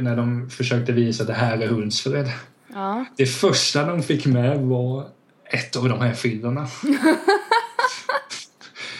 [0.00, 2.30] när de försökte visa att det här är Hultsfred.
[2.74, 3.04] Ja.
[3.16, 5.08] Det första de fick med var
[5.44, 6.68] ett av de här filerna.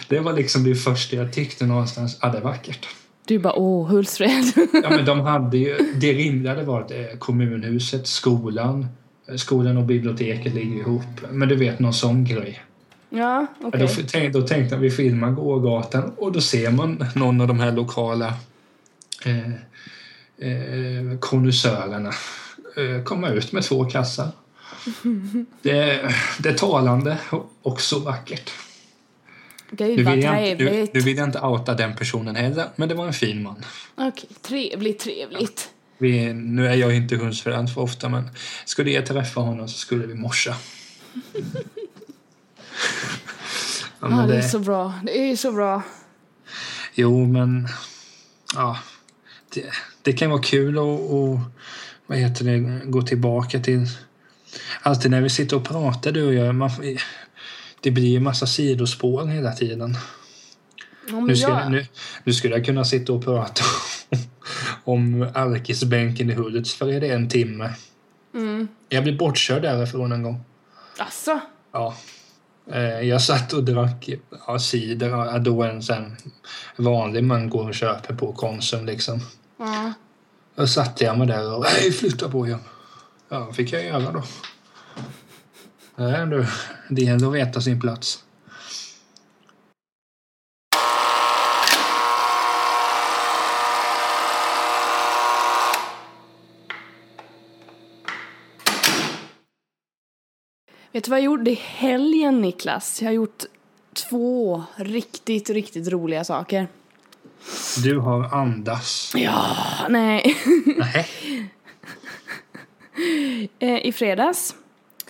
[0.09, 2.89] det var liksom det första jag tyckte någonstans, ja det är vackert.
[3.29, 4.45] Du bara, åh, Hultsfred.
[4.83, 8.87] Ja men de hade ju, det rimliga hade varit eh, kommunhuset, skolan.
[9.37, 11.03] Skolan och biblioteket ligger ihop.
[11.31, 12.61] Men du vet någon sån grej.
[13.11, 13.81] ja, okej.
[13.81, 17.49] Då, f- tänk, då tänkte jag vi filmar gågatan och då ser man någon av
[17.49, 18.27] de här lokala
[19.25, 19.49] eh,
[20.49, 22.09] eh, konnässörerna
[22.77, 24.29] eh, komma ut med två kassar.
[25.63, 26.01] Det,
[26.39, 28.51] det är talande och också vackert.
[29.71, 32.69] Gud Nu vad vill, jag inte, nu, nu vill jag inte outa den personen heller,
[32.77, 33.65] men det var en fin man.
[33.95, 35.71] Okej, trevligt, trevligt.
[35.99, 38.31] Vi, nu är jag inte Hultsfred för ofta, men
[38.65, 40.55] skulle jag träffa honom så skulle vi morsa.
[44.01, 44.95] Ja, Ja, det det, är så bra.
[45.03, 45.83] Det är så bra.
[46.95, 47.69] Jo, men
[48.55, 48.79] ja,
[49.55, 49.65] det,
[50.03, 51.39] det kan vara kul att och,
[52.07, 53.87] vad heter det, gå tillbaka till...
[54.83, 56.71] Alltid när vi sitter och pratar du och jag, man,
[57.81, 59.97] det blir ju massa sidospår hela tiden.
[61.09, 61.87] Ja, Nu, ska, jag, nu,
[62.25, 63.65] nu skulle jag kunna sitta och prata
[64.85, 67.75] om Alkisbänken i Hultsfred i en timme.
[68.35, 70.41] mm, Jag blev bortkörd därifrån en gång.
[70.99, 71.41] alltså,
[71.73, 71.95] Ja.
[72.73, 74.09] Eh, Jag satt och drack
[74.47, 76.17] ja, cider, då en sån
[76.77, 79.21] vanlig man går och köper på Konsum liksom.
[79.59, 79.93] ja.
[80.55, 82.59] Då satte jag mig där och hej flytta på er.
[83.29, 84.23] Ja, fick jag göra då.
[86.01, 86.47] Nej, du,
[86.89, 88.25] det gäller att veta sin plats.
[100.93, 103.03] Vet du vad jag gjorde i helgen Niklas?
[103.03, 103.45] Jag har gjort
[103.93, 106.69] två riktigt, riktigt roliga saker.
[107.85, 109.13] Du har andas.
[109.17, 109.47] Ja,
[109.89, 110.37] nej.
[110.77, 111.07] Nej.
[113.59, 114.55] Eh, I fredags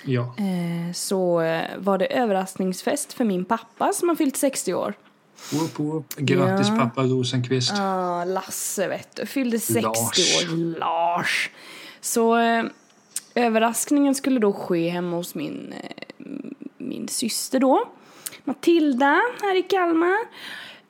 [0.04, 0.22] Ja.
[0.22, 4.94] eh, så eh, var det överraskningsfest för min pappa som har fyllt 60 år.
[5.52, 6.14] Whoop, whoop.
[6.16, 6.76] Grattis Ja.
[6.76, 7.72] pappa Rosenqvist.
[7.76, 10.44] Ja, Lasse vet du, fyllde 60 Lars.
[10.52, 10.78] år.
[10.78, 11.50] Lars.
[12.00, 12.64] Så eh,
[13.34, 16.26] överraskningen skulle då ske hemma hos min, eh,
[16.76, 17.84] min syster då.
[18.44, 20.18] Matilda här i Kalmar.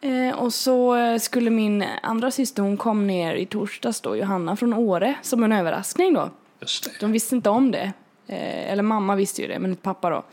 [0.00, 4.56] Eh, och så eh, skulle min andra syster, hon kom ner i torsdags då, Johanna
[4.56, 6.30] från Åre, som en överraskning då.
[6.60, 6.90] Just det.
[7.00, 7.92] De visste inte om det.
[8.28, 10.24] Eh, eller mamma visste ju det, men inte pappa då.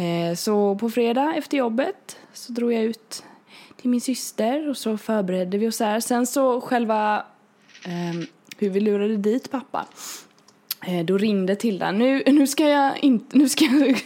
[0.00, 3.24] Eh, så på fredag efter jobbet så drog jag ut
[3.76, 6.00] till min syster och så förberedde vi oss här.
[6.00, 7.24] Sen så själva
[7.84, 8.26] ehm,
[8.58, 9.86] hur vi lurade dit pappa.
[10.86, 11.92] Eh, då ringde Tilda.
[11.92, 14.02] Nu, nu ska jag inte, nu ska jag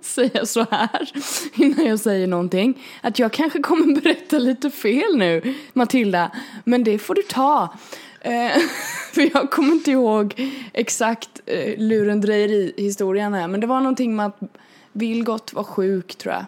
[0.00, 1.10] säga så här
[1.54, 2.82] innan jag säger någonting.
[3.00, 6.30] Att jag kanske kommer berätta lite fel nu, Matilda.
[6.64, 7.74] Men det får du ta.
[8.26, 8.60] Eh,
[9.12, 10.34] för jag kommer inte ihåg
[10.72, 13.48] exakt eh, lurendrejeri-historien här.
[13.48, 14.38] Men det var någonting med att
[14.92, 16.44] Vilgot var sjuk, tror jag.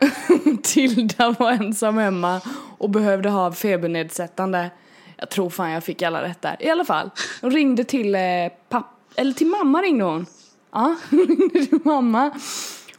[0.62, 2.40] Tilda var ensam hemma
[2.78, 4.70] och behövde ha febernedsättande.
[5.16, 6.56] Jag tror fan jag fick alla rätt där.
[6.60, 8.20] I alla fall, hon ringde till eh,
[8.68, 10.26] pappa, Eller till mamma ringde hon.
[10.72, 12.30] Ja, hon ringde till mamma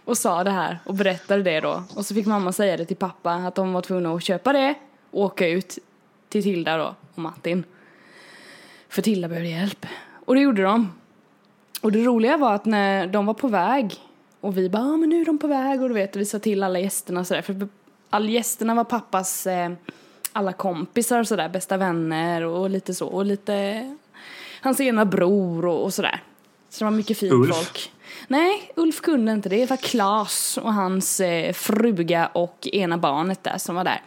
[0.05, 1.84] och sa det här och berättade det då.
[1.95, 4.75] Och så fick mamma säga det till pappa att de var tvungna att köpa det
[5.12, 5.79] och åka ut
[6.29, 7.63] till Tilda då och Martin.
[8.89, 9.86] För Tilda behövde hjälp.
[10.26, 10.91] Och det gjorde de.
[11.82, 13.95] Och det roliga var att när de var på väg
[14.41, 16.39] och vi bara, ah, men nu är de på väg och du vet, vi sa
[16.39, 17.41] till alla gästerna sådär.
[17.41, 17.67] För
[18.10, 19.72] alla gästerna var pappas eh,
[20.34, 23.08] alla kompisar och sådär, bästa vänner och lite så.
[23.08, 23.95] Och lite
[24.62, 26.24] hans ena bror och, och sådär.
[26.69, 27.56] Så det var mycket fint Ulf?
[27.56, 27.91] folk.
[28.28, 29.62] Nej, Ulf kunde inte det.
[29.62, 34.02] Det var Klas och hans eh, fruga och ena barnet där som var där.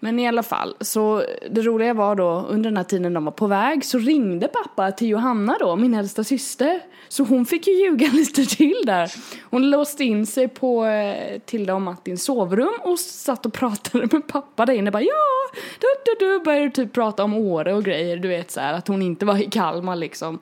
[0.00, 3.32] Men i alla fall, så det roliga var då under den här tiden de var
[3.32, 6.80] på väg så ringde pappa till Johanna då, min äldsta syster.
[7.08, 9.12] Så hon fick ju ljuga lite till där.
[9.50, 14.26] Hon låste in sig på eh, Tilda och Martins sovrum och satt och pratade med
[14.26, 14.90] pappa där inne.
[14.90, 18.60] Bara ja, du, du, du började typ prata om Åre och grejer, du vet så
[18.60, 20.38] här att hon inte var i Kalmar liksom.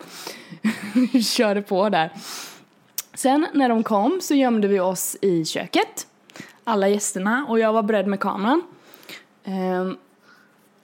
[1.25, 2.11] Körde på där.
[3.15, 6.07] Sen när de kom så gömde vi oss i köket,
[6.65, 8.63] alla gästerna, och jag var beredd med kameran.
[9.47, 9.97] Ehm,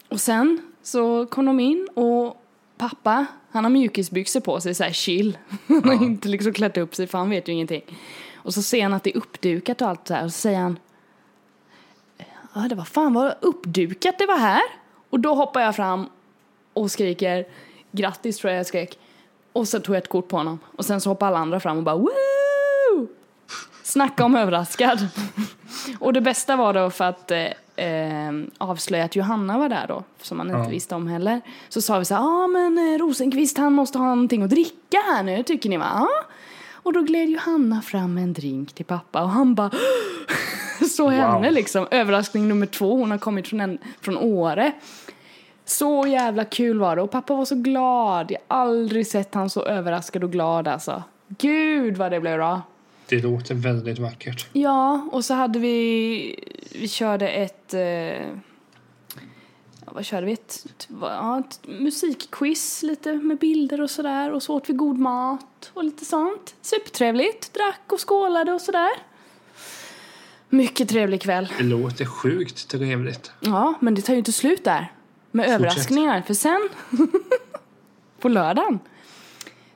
[0.08, 2.42] och sen så kom de in och
[2.76, 5.38] pappa, han har mjukisbyxor på sig så här chill.
[5.66, 7.82] Han har inte liksom klätt upp sig för han vet ju ingenting.
[8.34, 10.58] Och så ser han att det är uppdukat och allt så här och så säger
[10.58, 10.78] han
[12.54, 14.62] Ja, det var fan vad uppdukat det var här.
[15.10, 16.06] Och då hoppar jag fram
[16.72, 17.46] och skriker
[17.92, 18.98] grattis tror jag jag skrek.
[19.52, 20.58] Och så tog jag ett kort på honom.
[20.76, 22.08] Och sen så hoppade alla andra fram och bara woo!
[23.82, 25.08] Snacka om överraskad.
[25.98, 30.04] och det bästa var då för att eh, eh, avslöja att Johanna var där då,
[30.22, 30.68] som man inte Ja.
[30.68, 31.40] visste om heller.
[31.68, 34.98] Så sa vi så ja ah, men eh, Rosenqvist han måste ha någonting att dricka
[35.14, 36.08] här nu, tycker ni va?
[36.72, 39.70] Och då gled Johanna fram en drink till pappa och han bara
[40.96, 41.86] så henne liksom.
[41.90, 44.72] Överraskning nummer två, hon har kommit från, en, från Åre.
[45.64, 48.30] Så jävla kul var det och pappa var så glad.
[48.30, 51.02] Jag har aldrig sett han så överraskad och glad alltså.
[51.28, 52.62] Gud vad det blev bra.
[53.08, 54.46] Det låter väldigt vackert.
[54.52, 56.44] Ja, och så hade vi,
[56.80, 58.26] vi körde ett, eh,
[59.84, 60.32] vad körde vi?
[60.32, 64.98] Ett, ett, ja, ett musikquiz lite med bilder och sådär och så åt vi god
[64.98, 66.54] mat och lite sånt.
[66.62, 68.90] Supertrevligt, drack och skålade och sådär.
[70.48, 71.52] Mycket trevlig kväll.
[71.58, 73.30] Det låter sjukt trevligt.
[73.40, 74.92] Ja, men det tar ju inte slut där.
[75.30, 75.60] Med Fortsätt.
[75.60, 76.22] överraskningar.
[76.26, 76.68] För sen,
[78.20, 78.78] på lördagen,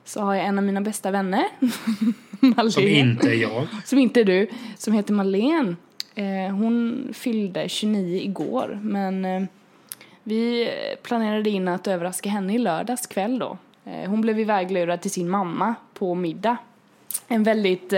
[0.05, 1.45] så har jag en av mina bästa vänner,
[2.55, 2.71] Malin.
[2.71, 3.67] Som inte är jag.
[3.85, 4.47] Som inte är du,
[4.77, 5.75] som heter Malene.
[6.15, 9.43] Eh, hon fyllde 29 igår, men eh,
[10.23, 10.69] Vi
[11.03, 13.57] planerade in att överraska henne i lördags kväll då.
[13.85, 16.57] Eh, Hon blev iväglurad till sin mamma på middag.
[17.27, 17.93] En väldigt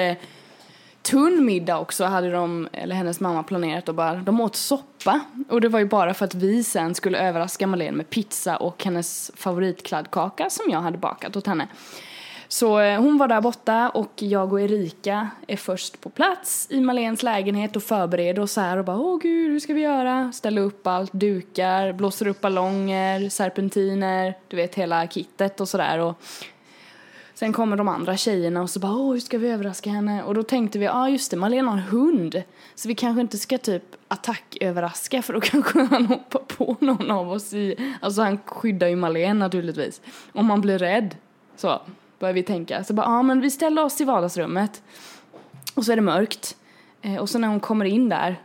[1.01, 5.19] tunn middag också hade de, eller hennes mamma planerat och bara, de åt soppa.
[5.49, 8.83] Och det var ju bara för att vi sen skulle överraska Malene med pizza och
[8.83, 11.67] hennes favoritkladdkaka som jag hade bakat åt henne.
[12.51, 16.81] Så eh, hon var där borta och jag och Erika är först på plats i
[16.81, 20.31] Malens lägenhet och förbereder oss här och bara åh gud hur ska vi göra?
[20.31, 26.21] Ställer upp allt, dukar, blåser upp ballonger, serpentiner, du vet hela kittet och sådär och
[27.33, 30.23] Sen kommer de andra tjejerna och så bara åh hur ska vi överraska henne?
[30.23, 32.43] Och då tänkte vi ja ah, just det Malena har en hund
[32.75, 37.31] så vi kanske inte ska typ attacköverraska för då kanske han hoppar på någon av
[37.31, 40.01] oss i, alltså han skyddar ju Malene naturligtvis.
[40.33, 41.15] Om man blir rädd
[41.55, 41.81] så
[42.19, 42.83] börjar vi tänka.
[42.83, 44.81] Så bara ja ah, men vi ställer oss i vardagsrummet
[45.73, 46.57] och så är det mörkt
[47.01, 48.41] eh, och så när hon kommer in där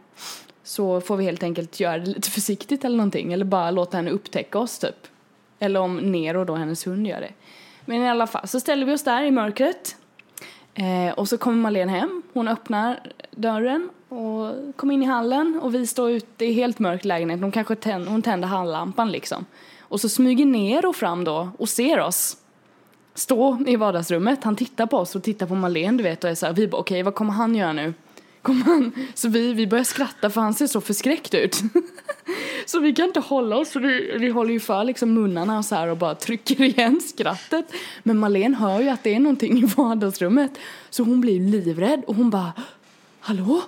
[0.62, 4.10] så får vi helt enkelt göra det lite försiktigt eller någonting eller bara låta henne
[4.10, 5.06] upptäcka oss typ.
[5.58, 7.32] Eller om Nero då, hennes hund, gör det.
[7.84, 9.96] Men i alla fall så ställer vi oss där i mörkret.
[10.74, 12.22] Eh, och så kommer Malene hem.
[12.32, 17.04] Hon öppnar dörren och kommer in i hallen och vi står ute i helt mörk
[17.04, 17.40] lägenhet.
[17.40, 19.46] Hon kanske tänd, hon tänder handlampan liksom.
[19.80, 22.36] Och så smyger Nero fram då och ser oss.
[23.14, 24.44] Stå i vardagsrummet.
[24.44, 26.68] Han tittar på oss och tittar på Malene du vet och är så här, vi
[26.68, 27.94] bara okej okay, vad kommer han göra nu?
[28.42, 28.92] Kommer han?
[29.14, 31.60] Så vi, vi börjar skratta för han ser så förskräckt ut.
[32.66, 35.64] Så vi kan inte hålla oss, så vi, vi håller ju för liksom munnarna och
[35.64, 37.64] så här och bara trycker igen skrattet.
[38.02, 40.50] Men Malene hör ju att det är någonting i vardagsrummet.
[40.90, 42.52] Så hon blir livrädd och hon bara,
[43.20, 43.62] hallå?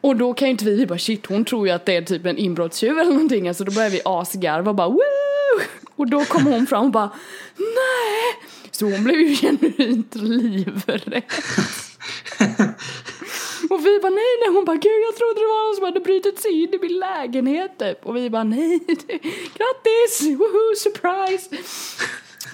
[0.00, 2.02] Och då kan ju inte vi, vi bara shit hon tror ju att det är
[2.02, 3.48] typ en inbrottstjuv eller någonting.
[3.48, 5.19] Alltså då börjar vi asgarva och bara woo!
[6.00, 7.10] Och då kommer hon fram och bara,
[7.56, 8.50] nej!
[8.70, 11.22] Så hon blev ju genuint livrädd.
[13.70, 14.54] Och vi bara nej, nej.
[14.54, 16.98] Hon bara gud jag trodde det var någon som hade brutit sig in i min
[16.98, 18.06] lägenhet typ.
[18.06, 18.78] Och vi bara nej,
[19.56, 21.56] grattis, woho, surprise.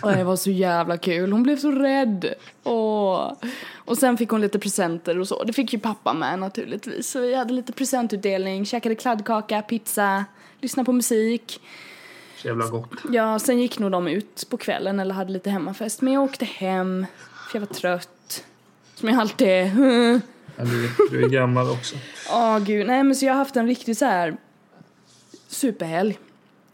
[0.02, 1.32] Och det var så jävla kul.
[1.32, 2.34] Hon blev så rädd.
[2.62, 3.30] Och,
[3.74, 5.44] och sen fick hon lite presenter och så.
[5.44, 7.10] Det fick ju pappa med naturligtvis.
[7.10, 10.24] Så vi hade lite presentutdelning, käkade kladdkaka, pizza,
[10.60, 11.60] lyssnade på musik.
[12.46, 12.90] Så jävla gott.
[13.10, 16.02] Ja, sen gick nog de ut på kvällen eller hade lite hemmafest.
[16.02, 17.06] Men jag åkte hem,
[17.50, 18.44] för jag var trött.
[18.94, 19.64] Som jag alltid är.
[20.56, 21.96] Ja, du, du är gammal också.
[22.30, 24.36] Åh gud, nej men så jag har haft en riktigt så här
[25.48, 26.18] superhelg.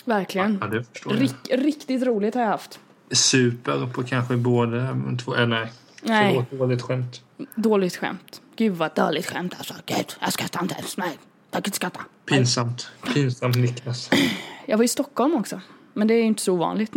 [0.05, 0.59] Verkligen.
[0.61, 1.23] Ja, det förstår jag.
[1.23, 2.81] Rik, riktigt roligt har jag haft.
[3.11, 5.35] Super på kanske både två...
[5.35, 5.73] Eller nej.
[6.03, 6.33] Nej.
[6.49, 7.23] Förlåt, dåligt skämt.
[7.55, 8.41] Dåligt skämt.
[8.57, 9.75] Gud vad dåligt skämt alltså.
[9.87, 10.97] Gud, jag skrattar inte ens.
[10.97, 11.19] Nej,
[11.53, 12.01] kan inte skratta.
[12.27, 12.91] Pinsamt.
[13.15, 14.11] Pinsamt Niklas.
[14.67, 15.61] Jag var i Stockholm också.
[15.95, 16.93] Men det är ju inte så ovanligt.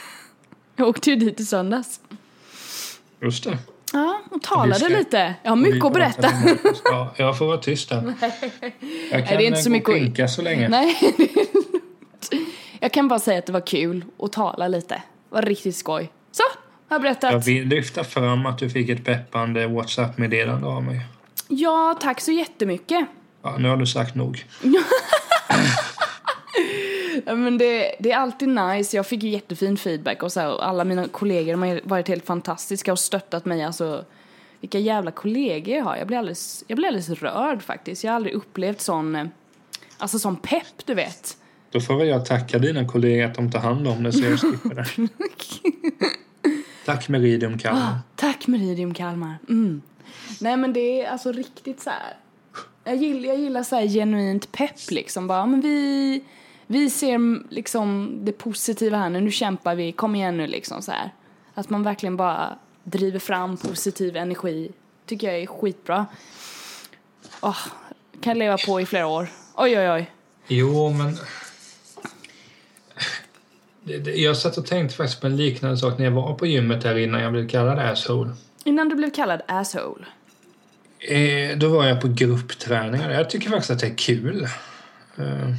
[0.76, 2.00] jag åkte ju dit i söndags.
[3.22, 3.58] Just det.
[3.92, 5.34] Ja, och talade ska- lite.
[5.42, 6.28] Jag har mycket att berätta.
[6.84, 8.02] Ja, jag får vara tyst där.
[9.10, 10.68] Jag kan det är inte så gå mycket och att- skinka så länge.
[10.68, 10.96] Nej.
[12.80, 14.94] Jag kan bara säga att det var kul att tala lite.
[14.94, 16.12] Det var riktigt skoj.
[16.32, 16.42] Så,
[16.88, 17.32] har jag berättat.
[17.32, 21.00] Jag vill lyfta fram att du fick ett peppande WhatsApp-meddelande av mig.
[21.48, 23.06] Ja, tack så jättemycket.
[23.46, 24.44] Ja, nu har du sagt nog.
[27.24, 28.96] Men det, det är alltid nice.
[28.96, 32.98] Jag fick jättefin feedback och så här, alla mina kollegor har varit helt fantastiska och
[32.98, 33.64] stöttat mig.
[33.64, 34.04] Alltså,
[34.60, 35.96] vilka jävla kollegor jag har.
[35.96, 38.04] Jag blir alldeles, jag blir alldeles rörd faktiskt.
[38.04, 39.26] Jag har aldrig upplevt sån, eh,
[39.98, 41.36] alltså sån pepp, du vet.
[41.70, 44.38] Då får väl jag tacka dina kollegor att de tar hand om det så jag
[44.38, 44.86] slipper det.
[46.84, 47.98] Tack Meridium Kalmar.
[48.16, 49.38] Tack Meridium Kalmar.
[49.48, 49.82] Mm.
[50.40, 52.16] Nej men det är alltså riktigt så här.
[52.86, 55.26] Jag gillar, jag gillar så här genuint pepp liksom.
[55.26, 56.22] Bara, men vi,
[56.66, 59.20] vi ser liksom det positiva här nu.
[59.20, 59.92] Nu kämpar vi.
[59.92, 61.10] Kom igen nu liksom så här.
[61.54, 64.72] Att man verkligen bara driver fram positiv energi.
[65.06, 66.06] Tycker jag är skitbra.
[67.40, 67.58] Åh,
[68.20, 69.28] kan jag leva på i flera år.
[69.54, 70.10] Oj oj oj.
[70.46, 71.16] Jo, men...
[74.14, 76.98] Jag satt och tänkte faktiskt på en liknande sak när jag var på gymmet här
[76.98, 78.30] innan jag blev kallad asshole.
[78.64, 80.06] Innan du blev kallad asshole.
[81.08, 83.10] Eh, då var jag på gruppträningar.
[83.10, 84.48] Jag tycker faktiskt att det är kul.
[85.16, 85.50] Eh,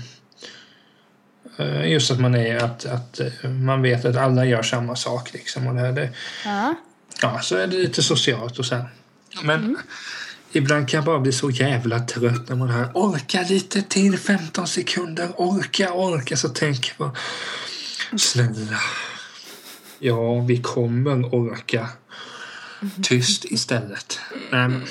[1.57, 5.33] eh, just att man är att, att eh, man vet att alla gör samma sak
[5.33, 5.67] liksom.
[5.67, 6.09] Och det, det,
[6.45, 6.75] Ja.
[7.21, 8.75] ja, så är det lite socialt och så.
[8.75, 8.89] här.
[9.43, 9.77] Men
[10.51, 14.67] ibland kan jag bara bli så jävla trött när man hör orka lite till 15
[14.67, 16.37] sekunder, orka, orka.
[16.37, 17.15] Så tänker man
[18.17, 18.79] snälla.
[19.99, 21.89] Ja, vi kommer orka.
[23.01, 24.19] Tyst istället.
[24.51, 24.85] Nej, men,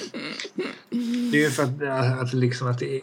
[1.30, 3.00] det är ju för att, att, liksom att det är...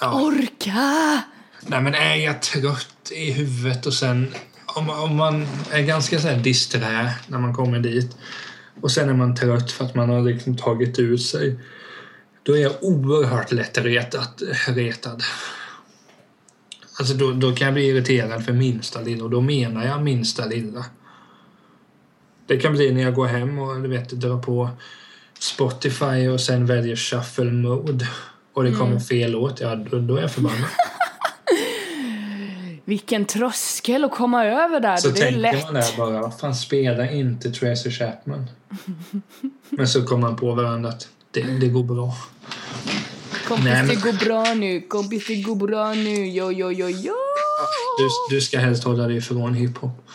[0.00, 0.22] Ja.
[0.22, 1.22] Orka!
[1.66, 4.34] Nej, men är jag trött i huvudet och sen
[4.66, 8.16] om, om man är ganska så här disträ när man kommer dit
[8.80, 11.58] och sen är man trött för att man har liksom tagit ut sig
[12.42, 15.22] då är jag oerhört lätt retat, retad.
[16.98, 20.46] Alltså då, då kan jag bli irriterad för minsta lilla och då menar jag minsta
[20.46, 20.84] lilla.
[22.50, 24.70] Det kan bli när jag går hem och du vet, drar på
[25.38, 28.08] Spotify och sen väljer shuffle mode
[28.54, 30.64] och det kommer fel låt, ja då, då är jag förbannad.
[32.84, 34.96] Vilken tröskel att komma över där.
[34.96, 35.64] Så det är tänker lätt.
[35.64, 38.46] man där bara, vad fan spelar inte Tracy Chapman?
[39.70, 42.16] Men så kommer man på varandra att det, det går bra.
[43.48, 44.80] Kompis, Nej, men- det går bra nu.
[44.80, 46.26] Kompis, det går bra nu.
[46.26, 47.14] Jo, jo, jo, jo.
[47.98, 50.06] Du, du ska helst hålla dig ifrån hiphop.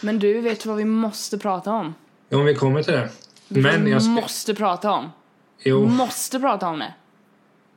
[0.00, 1.94] Men du, vet vad vi måste prata om?
[2.30, 3.10] Jo, om vi kommer till det.
[3.48, 5.10] Men vi jag ska, måste prata om.
[5.62, 6.94] jo, Måste prata om det.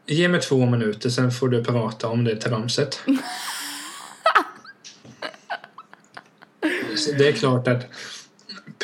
[0.06, 3.00] ge mig två minuter sen får du prata om det tramset.
[6.98, 7.86] Så det är klart att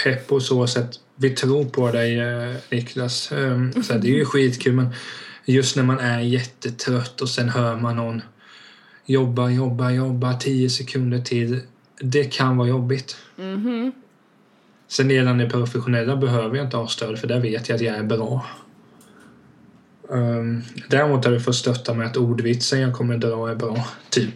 [0.03, 3.31] pepp på så sätt, vi tror på dig eh, Niklas.
[3.31, 4.93] Um, så det är ju skitkul men
[5.45, 8.21] just när man är jättetrött och sen hör man någon
[9.05, 11.61] jobba, jobba, jobba tio sekunder till.
[11.99, 13.17] Det kan vara jobbigt.
[13.35, 13.91] Mhm.
[14.87, 17.95] Sen redan det professionella behöver jag inte ha stöd för där vet jag att jag
[17.95, 18.45] är bra.
[20.09, 24.33] Um, däremot har du fått stötta med att ordvitsen jag kommer dra är bra, typ.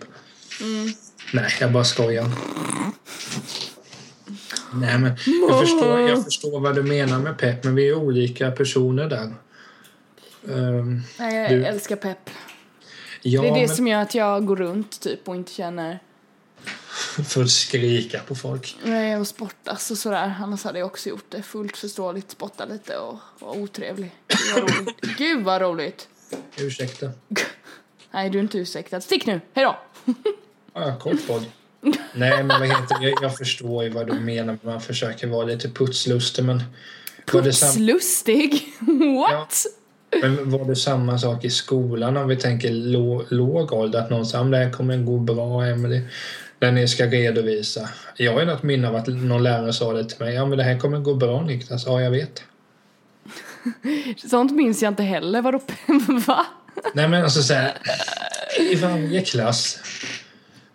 [1.34, 2.26] Nej, jag bara skojar.
[4.74, 5.12] Nej, men
[5.50, 9.34] jag förstår, jag förstår vad du menar med pepp, men vi är olika personer där.
[10.44, 12.30] Um, Nej, jag Du- älskar pepp.
[13.22, 16.00] ja, det är det men som gör att jag går runt typ och inte känner
[17.42, 18.76] att skrika på folk.
[18.84, 20.36] Nej, och sportas och sådär.
[20.40, 21.42] Annars hade jag också gjort det.
[21.42, 22.32] Fullt förståeligt.
[22.32, 24.12] Spotta lite och vara otrevlig.
[24.28, 25.02] Gud vad roligt.
[25.18, 26.08] Gud vad roligt.
[26.58, 27.12] Ursäkta.
[28.12, 29.02] Nej, du är inte ursäktad.
[29.02, 29.42] Stick nu.
[29.54, 29.78] Hej då.
[30.74, 31.46] Ja, kort podd.
[32.14, 32.98] Nej, men vad heter?
[33.02, 34.58] Jag, jag förstår ju vad du menar.
[34.62, 36.64] Man försöker vara lite putslustig, men...
[37.26, 38.74] Putslustig?
[39.18, 39.66] What?
[40.22, 44.00] men var det samma sak i skolan om vi tänker lå, låg ålder?
[44.00, 46.02] Att någon sa "Ja, men det här kommer gå bra, Emily.
[46.64, 47.90] När ni ska redovisa.
[48.18, 50.34] Jag har något minne av att någon lärare sa det till mig.
[50.34, 51.86] Ja, men det här kommer gå bra, Niklas.
[51.86, 52.44] Ja, jag vet.
[54.30, 55.42] Sånt minns jag inte heller.
[55.42, 55.62] Vadå?
[56.28, 56.46] Va?
[56.94, 57.78] Nej, men alltså så här,
[58.60, 59.80] I varje klass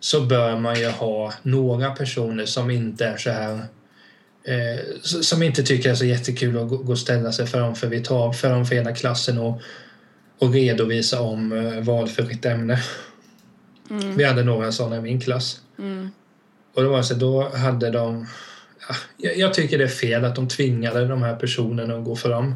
[0.01, 3.53] så bör man ju ha några personer som inte är så här
[4.45, 8.01] eh, som inte tycker det är så jättekul att gå och ställa sig framför vi
[8.01, 9.63] tar framför hela klassen och,
[10.39, 12.83] och redovisa om eh, valfritt ämne.
[14.17, 15.61] Vi hade några sådana i min klass.
[16.75, 18.27] Och det var så då hade de
[18.89, 22.17] ja, jag, jag tycker det är fel att de tvingade de här personerna att gå
[22.17, 22.55] fram.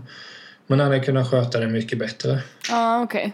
[0.66, 2.42] Man hade kunnat sköta det mycket bättre.
[2.70, 3.32] Ja, okej.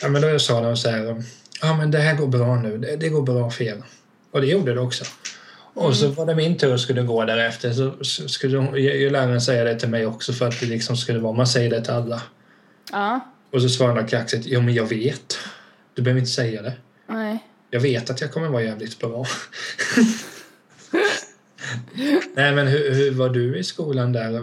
[0.00, 1.22] Ja, men då sa de så här,
[1.62, 3.82] ja men det här går bra nu, det, det går bra för er.
[4.30, 5.04] Och det gjorde det också.
[5.74, 7.72] Och så var det min tur skulle gå därefter.
[7.72, 11.18] Så skulle hon- ju läraren säga det till mig också för att det liksom skulle
[11.18, 12.22] vara, man säger det till alla.
[12.92, 13.20] Ja.
[13.52, 15.38] Och så svarade han kaxigt, jo men jag vet.
[15.94, 16.72] Du behöver inte säga det.
[17.06, 17.38] Nej.
[17.76, 19.26] Jag vet att jag kommer vara jävligt bra.
[22.34, 24.40] Nej men hur, hur var du i skolan där?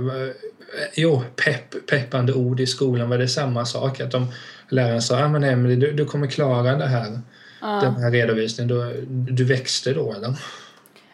[0.96, 4.00] Jo, pepp, peppande ord i skolan, var det samma sak?
[4.00, 4.28] Att de,
[4.70, 7.20] läraren sa, ja men Emelie du, du kommer klara det här.
[7.60, 8.68] Den här redovisningen.
[8.68, 10.36] Du, du växte då eller?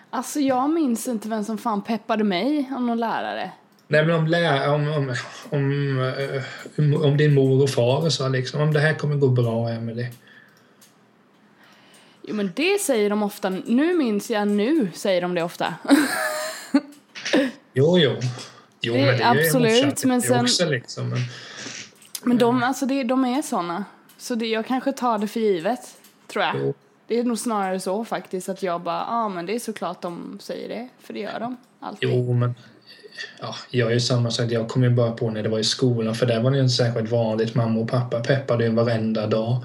[0.09, 3.51] Alltså jag minns inte vem som fan peppade mig om någon lärare.
[3.87, 5.15] Nej men om, lä, om, om,
[5.49, 6.43] om, eh,
[6.77, 10.11] om, om din mor och far sa liksom, om det här kommer gå bra Emelie.
[12.29, 13.49] Jo men det säger de ofta.
[13.49, 15.73] Nu minns jag nu säger de det ofta.
[17.73, 18.15] Jo, jo.
[18.81, 21.09] Jo, Det- men det är ju absolut, till men sen- också liksom.
[21.09, 21.19] Men,
[22.23, 23.85] Men de, alltså det, de är såna.
[24.17, 25.79] Så det, jag kanske tar det för givet,
[26.27, 26.55] tror jag.
[26.57, 26.73] Jo.
[27.07, 30.01] Det är nog snarare så faktiskt att jag bara, ja ah, men det är såklart
[30.01, 32.09] de säger det, för det gör de alltid.
[32.09, 32.55] Jo, men
[33.39, 34.51] ja, jag är ju samma sak.
[34.51, 36.63] Jag kom ju bara på när det var i skolan för där var det ju
[36.63, 37.55] inte särskilt vanligt.
[37.55, 39.57] Mamma och pappa peppade ju varenda dag.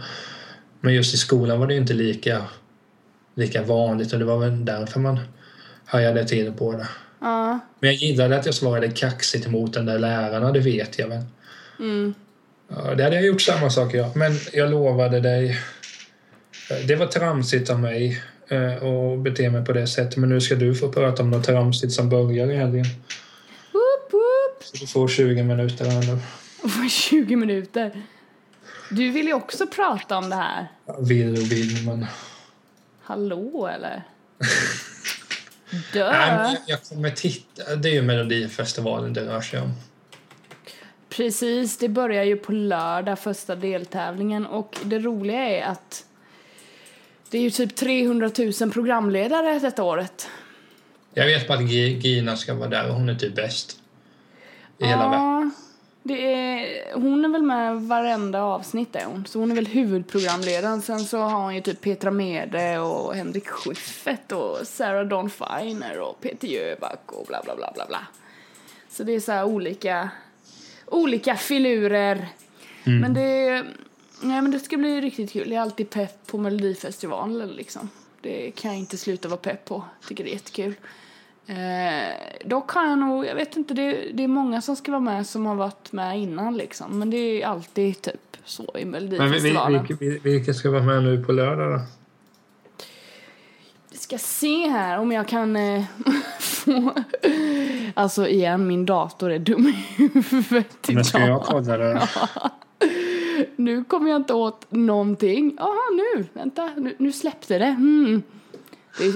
[0.85, 2.45] Men just i skolan var det inte lika,
[3.35, 5.21] lika vanligt och det var väl därför man
[5.85, 6.89] hajade till på det.
[7.21, 11.09] Ja, Men jag gillade att jag svarade kaxigt mot den där lärarna, det vet jag
[11.09, 11.23] väl.
[11.81, 12.15] mm.
[12.69, 14.13] Ja, det hade jag gjort samma sak, ja.
[14.15, 15.59] Men jag lovade dig.
[16.87, 20.17] Det var tramsigt av mig eh, att bete mig på det sättet.
[20.17, 22.85] Men nu ska du få prata om något tramsigt som börjar i helgen.
[23.73, 24.65] Woop, woop.
[24.65, 26.19] Så du får 20 minuter här nu.
[26.85, 27.93] Och 20 minuter.
[28.95, 30.67] Du vill ju också prata om det här.
[31.01, 32.07] Vill och vill, men...
[33.03, 34.03] Hallå eller?
[35.93, 36.13] Dö!
[36.13, 37.77] Nej, jag- kommer titta.
[37.77, 39.73] Det är ju Melodifestivalen det rör sig om.
[41.09, 46.05] Precis, det börjar ju på lördag första deltävlingen och det roliga är att
[47.31, 48.31] det är ju typ 300
[48.61, 50.29] 000 programledare detta året.
[51.15, 53.79] Jag vet bara att Gi- Gina ska vara där och hon är typ bäst.
[54.79, 55.51] I hela världen.
[56.07, 59.27] Det är, hon är väl med varenda avsnitt är hon.
[59.27, 60.83] Så hon är väl huvudprogramledaren.
[60.83, 66.01] Sen så har hon ju typ Petra Mede och Henrik Schyffert och Sarah Dawn Finer
[66.01, 68.07] och Peter Jöback och bla bla bla bla bla.
[68.89, 70.11] Så det är så här olika,
[70.87, 72.29] olika filurer.
[73.01, 73.65] Men det,
[74.21, 75.51] nej men det ska bli riktigt kul.
[75.51, 77.91] Jag är alltid pepp på Melodifestivalen liksom.
[78.21, 79.85] Det kan jag inte sluta vara pepp på.
[80.09, 80.75] Tycker det är jättekul.
[81.47, 82.15] Eh,
[82.45, 85.27] dock har jag nog, jag vet inte, det, det är många som ska vara med
[85.27, 86.99] som har varit med innan liksom.
[86.99, 89.87] Men det är alltid typ så i Men vi, vi, Melodifestivalen.
[90.23, 91.81] vilka, ska vara med nu på lördag då?
[93.91, 95.85] Vi ska se här om jag kan eh,
[96.41, 96.93] få...
[97.95, 101.43] Alltså igen, min dator är dum i huvudet Men ska jag idag.
[101.45, 102.09] kolla det?
[103.57, 105.55] Nu kommer jag inte åt någonting.
[105.59, 107.65] Jaha, nu, vänta, nu, nu släppte det.
[107.65, 108.23] Mm.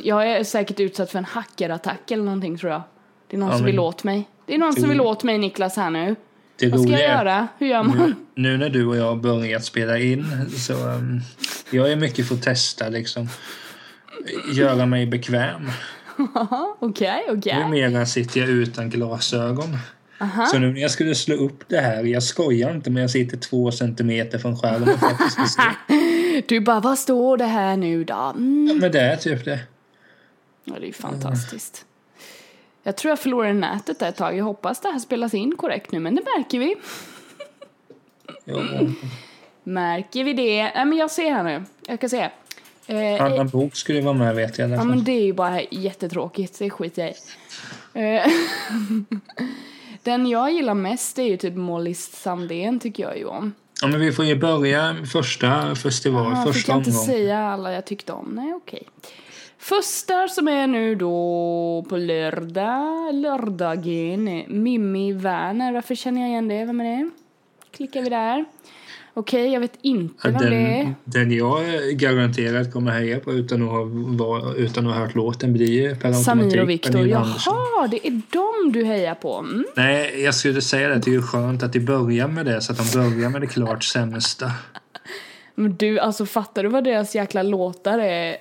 [0.04, 2.82] Jag är säkert utsatt för en hackerattack eller någonting tror jag.
[3.30, 4.28] Det är någon Ja, som men- vill åt mig.
[4.46, 6.16] Det är någon som vill åt mig Niklas här nu.
[6.58, 7.48] Det Vad ska jag göra?
[7.58, 7.98] Hur gör man?
[8.34, 10.26] Nu, nu när du och jag har börjat spela in
[10.58, 11.20] så um,
[11.70, 13.28] jag är mycket för att testa liksom.
[14.52, 15.70] Göra mig bekväm.
[16.78, 17.64] Okej, okej.
[17.64, 19.78] Numera sitter jag utan glasögon.
[20.50, 23.36] Så nu när jag skulle slå upp det här, jag skojar inte men jag sitter
[23.36, 25.62] två centimeter från skärmen för att jag ska se.
[26.46, 28.14] Du bara, vad står det här nu då?
[28.14, 28.78] Mm.
[28.80, 29.60] Men det är typ det.
[30.64, 31.84] Ja, det är ju fantastiskt.
[32.82, 34.36] Jag tror jag förlorade nätet där ett tag.
[34.36, 36.74] Jag hoppas det här spelas in korrekt nu, men det märker vi.
[38.44, 38.60] Jo.
[39.62, 40.62] Märker vi det?
[40.62, 41.64] Nej, men jag ser här nu.
[41.86, 42.30] Jag kan se.
[42.86, 45.62] Eh, Annan bok skulle vara med vet jag alla Ja men det är ju bara
[45.62, 48.16] jättetråkigt, det skiter jag i.
[48.16, 48.32] Eh,
[50.02, 53.54] Den jag gillar mest är ju typ Mollys Sandén tycker jag ju om.
[53.82, 57.06] Ja, men vi får ju börja första festival, fick första jag inte omgången.
[57.06, 58.28] säga alla jag tyckte om.
[58.32, 58.82] Nej okej.
[59.58, 65.72] Första som är nu då på lördag, lördagen, Mimmi Werner.
[65.72, 66.64] Varför känner jag igen det?
[66.64, 67.10] Vem är det?
[67.70, 68.44] Klickar vi där.
[69.18, 70.84] Okej, jag vet inte vem det är.
[70.84, 75.14] Den, den jag garanterat kommer heja på utan att ha, var, utan att ha hört
[75.14, 77.06] låten blir per Samir och Viktor.
[77.06, 79.34] Jaha, det är dem du hejar på.
[79.38, 79.64] Mm.
[79.76, 80.94] Nej, jag skulle säga det.
[80.94, 83.46] Det är ju skönt att de börjar med det så att de börjar med det
[83.46, 84.52] klart sämsta.
[85.54, 88.36] Men du, alltså fattar du vad deras jäkla låtar är?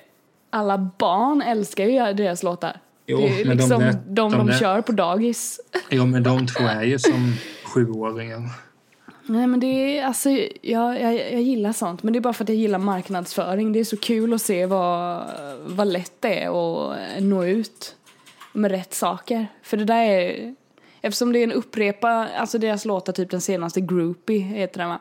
[0.50, 2.80] Alla barn älskar ju deras låtar.
[3.06, 5.60] Jo, det är men de liksom de, där- de, de där- kör på dagis.
[5.90, 8.67] Jo, men de två är ju som sjuåringar.
[9.30, 12.02] Nej men det är, alltså, jag, jag, jag gillar sånt.
[12.02, 13.72] Men det är bara för att jag gillar marknadsföring.
[13.72, 15.24] Det är så kul att se vad,
[15.66, 17.96] vad lätt det är att eh, nå ut
[18.52, 19.46] med rätt saker.
[19.62, 20.54] För det där är,
[21.00, 24.98] eftersom det är en upprepa, alltså deras låtar, typ den senaste Groupie heter den va?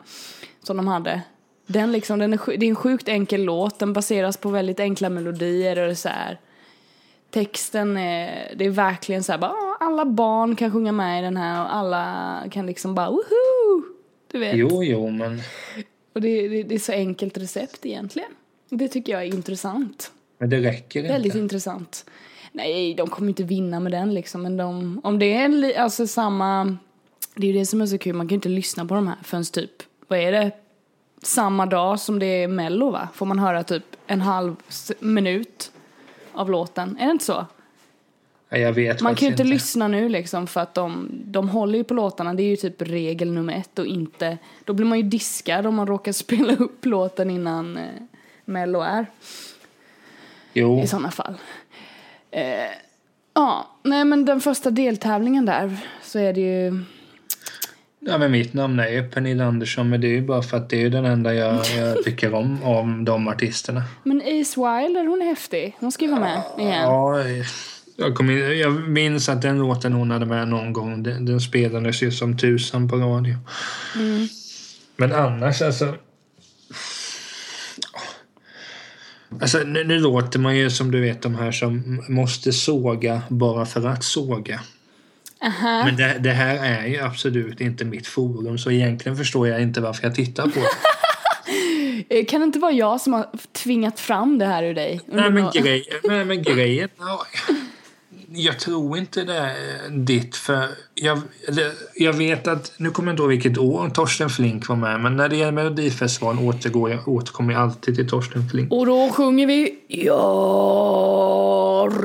[0.63, 1.21] Som de hade.
[1.67, 5.09] Den liksom, den är, det är en sjukt enkel låt, den baseras på väldigt enkla
[5.09, 6.39] melodier och det är så här.
[7.31, 11.37] Texten är, det är verkligen så här, bara, alla barn kan sjunga med i den
[11.37, 13.96] här och alla kan liksom bara woohoo!
[14.31, 14.55] Du vet.
[14.55, 15.41] Jo, jo, men,
[16.13, 18.29] Och det, det, det är så enkelt recept egentligen.
[18.69, 20.11] Det tycker jag är intressant.
[20.37, 21.11] men det räcker inte.
[21.13, 22.05] Väldigt intressant.
[22.51, 24.43] Nej, de kommer inte vinna med den liksom.
[24.43, 26.77] Men de, om det är alltså samma...
[27.35, 29.07] Det är ju det som är så kul, man kan ju inte lyssna på de
[29.07, 29.71] här förrän typ,
[30.07, 30.51] vad är det?
[31.23, 33.09] Samma dag som det är mello va?
[33.13, 34.55] Får man höra typ en halv
[34.99, 35.71] minut
[36.33, 36.97] av låten.
[36.99, 37.45] Är det inte så?
[38.49, 41.49] Ja, jag vet Man kan ju faktiskt inte lyssna nu liksom för att de, de
[41.49, 42.33] håller ju på låtarna.
[42.33, 44.37] Det är ju typ regel nummer ett och inte...
[44.65, 47.83] Då blir man ju diskad om man råkar spela upp låten innan eh,
[48.45, 49.05] Mello är
[50.53, 51.33] Jo, i sådana fall.
[52.31, 52.43] Eh,
[53.33, 56.83] ja, nej men den första deltävlingen där så är det ju...
[57.99, 60.69] ja, men mitt namn är ju Pernilla Andersson men det är ju bara för att
[60.69, 63.83] det är den enda jag, jag tycker om av de artisterna.
[64.03, 65.75] Men Ace Wilder, hon är häftig.
[65.79, 66.83] Hon ska ju vara med igen.
[66.83, 67.23] Ja,
[67.97, 72.03] jag, kommer, jag minns att den låten hon hade med någon gång, den, den spelades
[72.03, 73.35] ju som tusan på radio.
[73.95, 74.27] Mm.
[74.97, 75.95] Men annars alltså...
[79.41, 83.65] Alltså nu, nu låter man ju som du vet de här som måste såga bara
[83.65, 84.59] för att såga.
[85.41, 85.83] Aha.
[85.85, 89.81] Men det, det här är ju absolut inte mitt forum så egentligen förstår jag inte
[89.81, 90.67] varför jag tittar på det.
[92.27, 95.01] Kan det inte vara jag som har tvingat fram det här ur dig?
[95.05, 96.89] Nej men, grej, nej, men grejen...
[96.99, 97.25] Ja,
[98.29, 100.67] jag tror inte det är ditt för...
[100.93, 101.21] Jag,
[101.95, 102.73] jag vet att...
[102.77, 105.51] Nu kommer jag inte ihåg vilket år Torsten Flink var med men när det gäller
[105.51, 108.71] Melodifestivalen återgår jag, återkommer jag alltid till Torsten Flink.
[108.71, 110.09] Och då sjunger vi Jag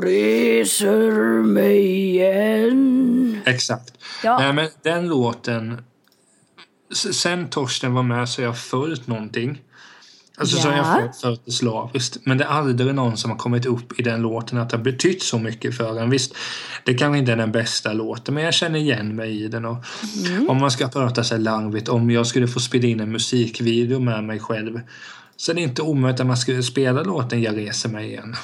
[0.05, 1.11] reser
[1.41, 3.41] mig igen.
[3.45, 3.93] Exakt.
[4.23, 4.39] Ja.
[4.39, 5.83] Nej, men den låten...
[6.93, 9.61] Sen Torsten var med så har jag följt någonting.
[10.51, 10.77] Alltså Ja.
[10.77, 12.17] jag fått för det slaviskt.
[12.23, 14.83] Men det är aldrig någon som har kommit upp i den låten att det har
[14.83, 16.09] betytt så mycket för en.
[16.09, 16.35] Visst,
[16.83, 19.65] det kanske inte är den bästa låten men jag känner igen mig i den.
[19.65, 19.77] Och
[20.47, 24.23] Om man ska prata sig larvigt, om jag skulle få spela in en musikvideo med
[24.23, 24.79] mig själv
[25.37, 28.35] så är det inte omöjligt att man skulle spela låten Jag reser mig igen.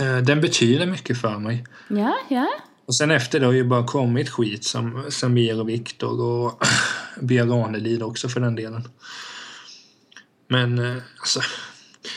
[0.00, 1.64] Eh, Den betyder mycket för mig.
[1.88, 2.46] Ja, ja.
[2.86, 6.64] Och sen efter det har ju bara kommit skit som Samir och Viktor och
[7.20, 8.88] Björn Ranelid också för den delen.
[10.48, 11.40] Men eh, alltså,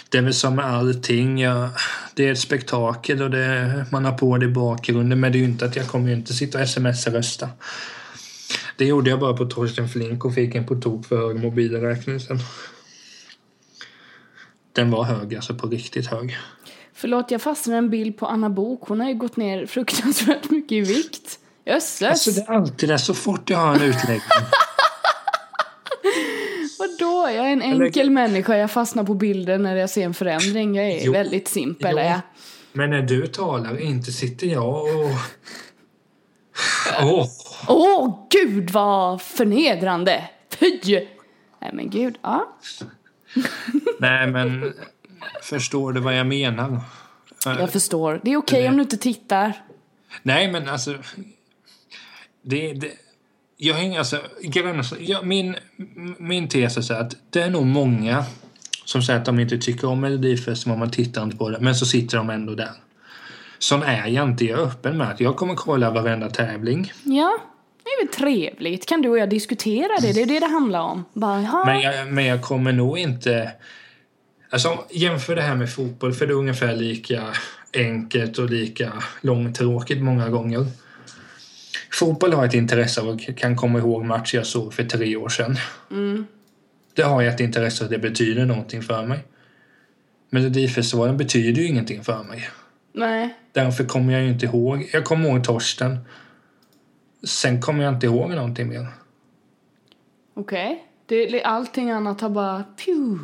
[0.10, 1.42] det är väl som med allting.
[1.42, 1.70] Ja,
[2.16, 5.20] det är ett spektakel och det, man har på det i bakgrunden.
[5.20, 7.50] Men det är ju inte att jag kommer inte sitta och sms-rösta.
[8.78, 12.20] Det gjorde jag bara på Torsten Flink och fick en på tok för hög mobilräkning
[12.20, 12.40] sen.
[14.74, 16.38] Den var hög, alltså på riktigt hög.
[16.94, 18.82] Förlåt, jag fastnade en bild på Anna Bok.
[18.88, 21.40] Hon har ju gått ner fruktansvärt mycket i vikt.
[21.66, 22.02] Jösses!
[22.02, 24.22] Alltså det är alltid det, så fort jag har en utläggning.
[27.26, 28.57] Jag är en Eller- enkel människa.
[28.57, 30.76] Jag fastnar på bilden när jag ser en förändring.
[30.76, 31.11] Jag är Jo.
[31.11, 31.91] väldigt simpel.
[31.91, 31.97] Jo.
[31.97, 32.22] är.
[32.74, 35.11] Men när du talar, inte sitter jag och...
[37.03, 37.26] Åh!
[37.68, 40.30] Åh, gud vad förnedrande!
[40.59, 40.80] Fy!
[41.61, 42.57] Nej men gud, ja.
[43.99, 44.74] Nej, men
[45.41, 46.80] förstår du vad jag menar?
[47.45, 48.22] Jag förstår.
[48.24, 49.53] Det är okej om du inte tittar.
[50.24, 50.93] Nej, men alltså...
[52.41, 52.91] Det, det,
[53.58, 54.20] jag hänger alltså...
[54.43, 55.55] grejen är så- jag, min,
[56.18, 58.26] min tes är att det är nog många
[58.86, 61.86] som säger att de inte tycker om Melodifestivalen, man tittar inte på det, men så
[61.86, 62.72] sitter de ändå där.
[63.60, 66.93] Som är jag inte, jag är öppen med att jag kommer kolla varenda tävling.
[67.03, 67.38] Ja,
[67.84, 68.86] det är väl trevligt.
[68.86, 70.14] Kan du och jag diskutera det?
[70.14, 71.05] Det är det det handlar om.
[71.14, 71.66] Bara.
[71.66, 73.51] Men jag, men jag kommer nog inte...
[74.49, 77.24] Alltså, jämför det här med fotboll, för det är ungefär lika
[77.74, 80.66] enkelt och lika långtråkigt många gånger.
[82.00, 85.30] Fotboll har ett intresse av och kan komma ihåg matcher jag såg för tre år
[85.30, 85.58] sedan.
[86.93, 89.20] Det har jag ett intresse av, det betyder någonting för mig.
[90.30, 92.50] Melodifestivalen betyder ju ingenting för mig.
[92.93, 93.36] Nej.
[93.52, 94.89] Därför kommer jag ju inte ihåg.
[94.93, 96.00] Jag kommer ihåg Torsten.
[97.28, 98.88] Sen kommer jag inte ihåg någonting mer.
[100.34, 100.84] Okej.
[101.06, 102.64] Det, allting annat har bara...
[102.64, 103.20] Pew.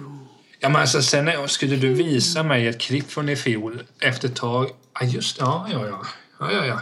[0.60, 4.28] Ja, men alltså, sen är, skulle du visa mig ett klipp från i fjol efter
[4.28, 4.70] ett tag.
[5.00, 6.02] Ja, just ja, ja, ja.
[6.40, 6.80] ja, ja, ja.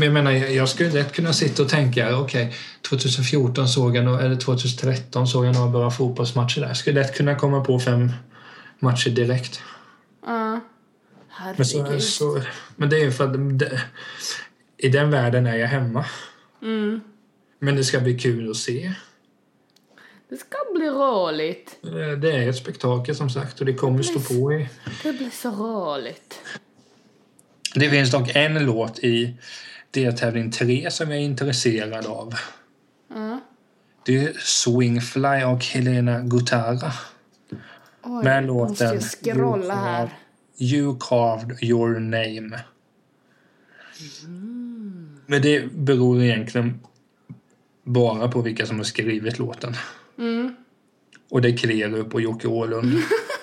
[0.00, 2.54] Men jag menar, jag skulle lätt kunna sitta och tänka, okej,
[2.88, 6.68] 2014 såg jag, nå- eller 2013 såg jag några bra fotbollsmatcher där.
[6.68, 8.12] Jag skulle lätt kunna komma på fem
[8.78, 9.60] matcher direkt.
[10.26, 10.60] Ja.
[11.56, 12.02] Men, så, Herregud.
[12.02, 12.40] så,
[12.76, 13.80] men det är ju för att det,
[14.76, 16.04] i den världen är jag hemma.
[16.62, 17.00] Mm.
[17.58, 18.92] Men det ska bli kul att se.
[20.30, 21.76] Det ska bli roligt.
[21.84, 24.68] Eh, Det är ett spektakel som sagt och det kommer stå på i
[25.02, 26.34] Det blir så roligt.
[27.74, 29.34] Det finns dock en låt i
[29.90, 32.34] deltävling 3 som jag är intresserad av.
[33.08, 33.40] Ja.
[34.06, 36.92] Det är Swing Fly av Helena Gutara.
[38.02, 40.10] Oj, Med måste låten jag scrolla här.
[40.58, 42.60] You Carved Your Name.
[45.26, 46.80] Men det beror egentligen
[47.84, 49.74] bara på vilka som har skrivit låten.
[50.18, 50.54] Mm.
[51.30, 52.92] Och det är Klerup och Jocke Åhlund.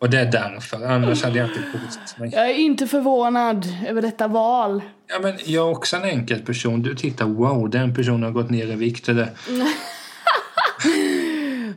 [0.00, 0.86] och det är därför.
[0.86, 2.30] Annars hade jag inte påstått mig.
[2.32, 4.82] Jag är inte förvånad över detta val.
[5.06, 6.82] Ja, men jag är också en enkel person.
[6.82, 9.08] Du tittar, wow, den personen har gått ner i vikt.
[9.08, 9.28] Eller,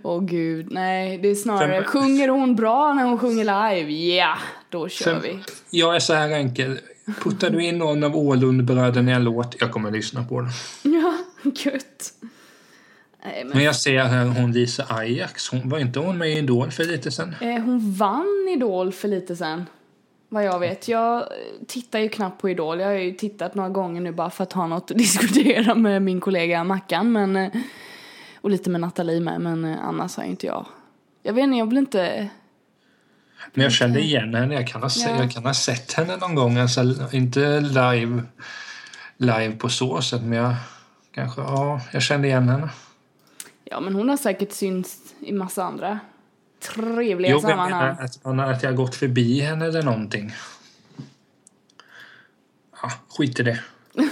[0.03, 1.17] Åh gud, nej.
[1.17, 3.91] Det är snarare, Fem- sjunger hon bra när hon sjunger live?
[4.15, 4.37] Ja,
[4.69, 5.39] då kör Fem- vi.
[5.79, 6.79] Jag är så här enkel.
[7.23, 10.49] Puttar du in någon av Åhlundbröderna i en låt, jag kommer lyssna på den.
[10.93, 11.13] Ja,
[11.65, 12.13] gött.
[13.25, 16.37] Nej, men Men jag ser här hon Lisa Ajax, hon, var inte hon med i
[16.37, 17.35] Idol för lite sen?
[17.41, 19.65] Eh, Hon vann Idol för lite sen.
[20.29, 20.87] Vad jag vet.
[20.87, 21.27] Jag eh,
[21.67, 22.79] tittar ju knappt på Idol.
[22.79, 26.01] Jag har ju tittat några gånger nu bara för att ha något att diskutera med
[26.01, 27.11] min kollega Mackan.
[27.11, 27.49] Men, eh,
[28.41, 29.41] och lite med Nathalie med.
[29.41, 30.65] Men eh, annars har inte jag.
[31.23, 32.29] Jag vet inte, jag vill inte...
[33.53, 35.15] Men jag kände igen henne, jag kan ha, Ja.
[35.19, 36.57] jag kan ha sett henne någon gång.
[36.57, 38.23] Alltså, inte live,
[39.17, 40.55] live på så sätt, men jag
[41.15, 42.69] kanske, ja, jag kände igen henne.
[43.73, 45.99] Ja, men hon har säkert synts i massa andra
[46.75, 47.69] trevliga Jo, sammanhang.
[47.69, 50.33] menar att, man- att jag har gått förbi henne eller någonting.
[52.81, 53.59] Ja, skit i det.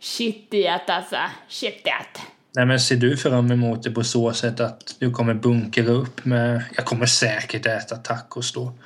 [0.00, 1.16] Shit i att alltså.
[1.48, 2.20] Shit i att.
[2.52, 6.24] Nej, men ser du fram emot det på så sätt att du kommer bunkra upp
[6.24, 6.64] med...
[6.76, 8.72] Jag kommer säkert äta tacos då.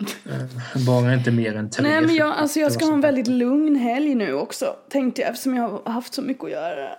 [0.00, 1.88] Eh, Bara inte mer än tre.
[1.88, 4.76] Nej men jag, alltså jag ska ha en väldigt lugn helg nu också.
[4.90, 6.90] Tänkte jag eftersom jag har haft så mycket att göra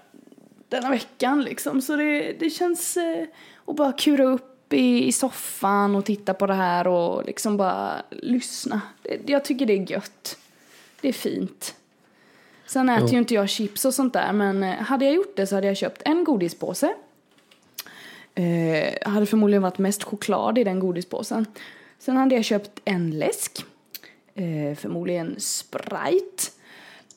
[0.71, 1.81] denna veckan liksom.
[1.81, 3.25] Så det, det känns eh,
[3.65, 8.01] att bara kura upp i, i soffan och titta på det här och liksom bara
[8.09, 8.81] lyssna.
[9.03, 10.37] Det, jag tycker det är gött.
[11.01, 11.75] Det är fint.
[12.65, 13.11] Sen äter Jo.
[13.13, 15.67] ju inte jag chips och sånt där men eh, hade jag gjort det så hade
[15.67, 16.93] jag köpt en godispåse.
[18.35, 21.45] Eh, hade förmodligen varit mest choklad i den godispåsen.
[21.99, 23.65] Sen hade jag köpt en läsk.
[24.35, 26.43] Eh, förmodligen Sprite.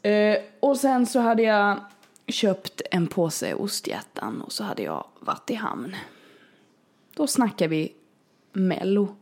[0.03, 1.81] Eh, och sen så hade jag
[2.29, 5.97] köpt en påse osthjärtan och så hade jag varit i hamn.
[7.15, 7.93] Då snackar vi
[8.53, 9.17] Mello.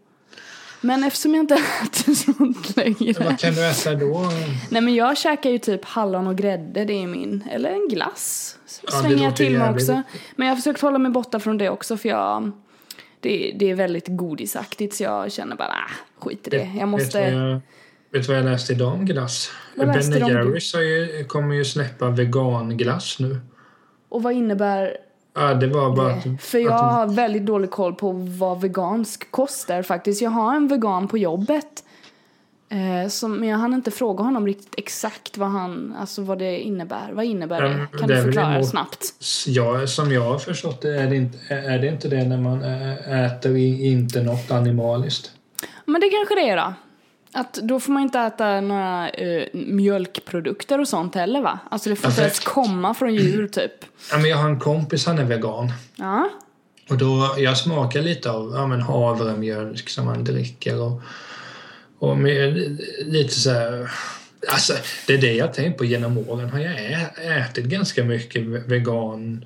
[0.80, 3.24] Men eftersom jag inte äter sånt längre.
[3.24, 4.30] Vad kan du äta då?
[4.70, 7.44] Nej men jag käkar ju typ hallon och grädde, det är min.
[7.50, 8.58] Eller en glass.
[8.66, 10.02] Svänger jag till med också.
[10.36, 12.50] Men jag har försökt hålla mig borta från det också för jag...
[13.20, 16.70] Det, det är väldigt godisaktigt så jag känner bara, ah, skit i det.
[16.78, 17.60] Jag måste...
[18.12, 19.50] vet du vad jag läste idag om glass?
[19.76, 23.40] Ben du Jerrys ju, kommer ju släppa veganglass nu.
[24.08, 24.96] Och vad innebär
[25.34, 29.30] Ja, det var bara att, För jag att har väldigt dålig koll på vad vegansk
[29.30, 30.22] kost är faktiskt.
[30.22, 31.84] Jag har en vegan på jobbet.
[32.68, 36.58] Eh, som, men jag hann inte fråga honom riktigt exakt vad han, alltså vad det
[36.60, 37.10] innebär.
[37.12, 37.98] Vad innebär det?
[37.98, 39.04] Kan det du förklara emot- snabbt?
[39.46, 42.62] Ja, som jag har förstått det är det inte, är det, inte det när man
[43.24, 45.30] äter inte något animaliskt.
[45.84, 46.74] Men det kanske det är då.
[47.34, 51.58] Att då får man inte äta några eh, mjölkprodukter och sånt heller va?
[51.70, 53.72] Alltså det får inte Alltså- ens komma från djur typ.
[54.10, 55.72] Ja, men jag har en kompis, han är vegan.
[55.96, 56.28] Ja.
[56.90, 61.00] Och då, jag smakar lite av ja, men havremjölk som man dricker och,
[61.98, 62.54] och med,
[63.06, 63.90] lite så här...
[64.48, 64.72] Alltså,
[65.06, 66.50] det är det jag tänkt på genom åren.
[66.50, 66.74] Har jag
[67.40, 69.44] ätit ganska mycket ve- vegan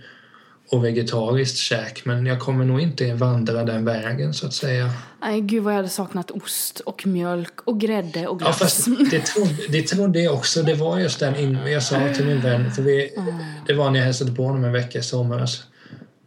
[0.71, 4.91] och vegetariskt käk men jag kommer nog inte vandra den vägen så att säga.
[5.21, 8.59] Nej gud vad jag hade saknat ost och mjölk och grädde och Ja, glass.
[8.59, 10.63] fast det trodde, det trodde jag också.
[10.63, 13.11] Det var just den in, jag sa till min vän, för vi,
[13.67, 15.63] det var när jag hälsade på honom en vecka i somras.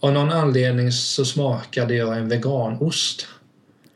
[0.01, 3.27] Av någon anledning så smakade jag en veganost.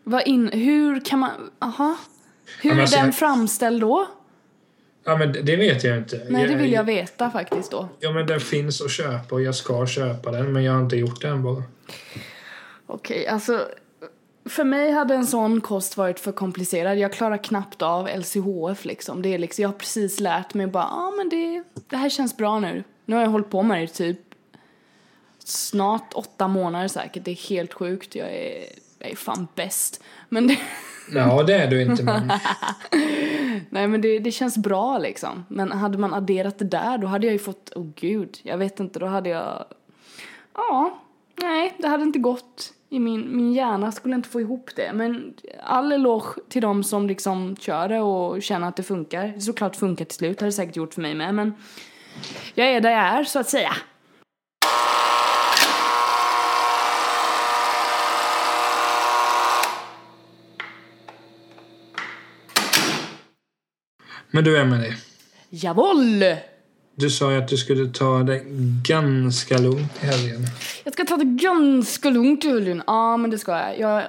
[0.04, 1.98] Vad in, hur kan man, aha.
[2.62, 4.08] Hur är alltså, den framställd då?
[5.04, 6.22] Ja, men det- vet jag inte.
[6.30, 7.89] Nej det vill jag veta faktiskt då.
[7.99, 10.95] Ja, men den finns att köpa och jag ska köpa den, men jag har inte
[10.95, 11.64] gjort det än bara.
[12.88, 13.68] Okej, alltså
[14.45, 16.97] för mig hade en sån kost varit för komplicerad.
[16.97, 19.22] Jag klarar knappt av LCHF liksom.
[19.22, 22.10] Det är liksom jag har precis lärt mig bara, ja ah, men det, det här
[22.10, 22.84] känns bra nu.
[23.06, 24.20] Nu har jag hållit på med det typ
[25.39, 27.26] snart åtta månader säkert.
[27.26, 28.16] Det är helt sjukt.
[28.16, 28.66] Jag är,
[29.04, 30.04] jag är fan bäst.
[30.30, 30.58] Men det,
[31.14, 32.28] Ja, det är du inte, men
[33.70, 35.45] nej men det, det känns bra liksom.
[35.47, 38.80] Men hade man adderat det där då hade jag ju fått, oh gud, jag vet
[38.80, 39.66] inte, då hade jag,
[40.56, 40.99] ja,
[41.41, 42.74] nej det hade inte gått.
[42.89, 44.91] I min, min hjärna skulle inte få ihop det.
[44.93, 45.34] Men
[45.64, 49.39] all eloge till de som liksom kör det och känner att det funkar.
[49.39, 51.36] Såklart funkar till slut, det hade det säkert gjort för mig med.
[51.36, 51.54] Men
[52.54, 53.74] jag är där jag är så att säga.
[64.36, 64.94] Men du Emelie,
[65.50, 66.24] Jawohl!
[66.96, 68.42] du sa ju att du skulle ta det
[68.88, 70.42] ganska lugnt i helgen.
[70.84, 72.84] Jag ska ta det ganska lugnt i helgen.
[72.88, 73.80] Ja, men det ska jag.
[73.80, 74.04] Jag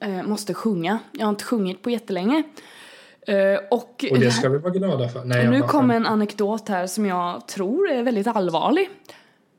[0.00, 0.98] eh, måste sjunga.
[1.12, 2.42] Jag har inte sjungit på jättelänge.
[3.26, 3.36] Eh,
[3.70, 5.24] och Och det ska vi vara glada för.
[5.24, 5.96] Nej, nu skämtar.
[5.96, 8.88] en anekdot här som jag tror är väldigt allvarlig.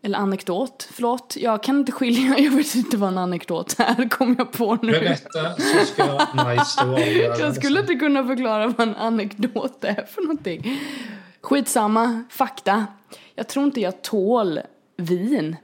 [0.01, 1.35] Eller anekdot, förlåt.
[1.37, 4.91] Jag kan inte skilja, jag vet inte vad en anekdot är, kom jag på nu.
[4.91, 6.03] Berätta så ska
[6.43, 7.37] Nice då avgöra.
[7.39, 10.81] Jag skulle inte kunna förklara vad en anekdot är för någonting.
[11.41, 12.85] Skitsamma, fakta.
[13.35, 14.59] Jag tror inte jag tål
[14.97, 15.55] vin.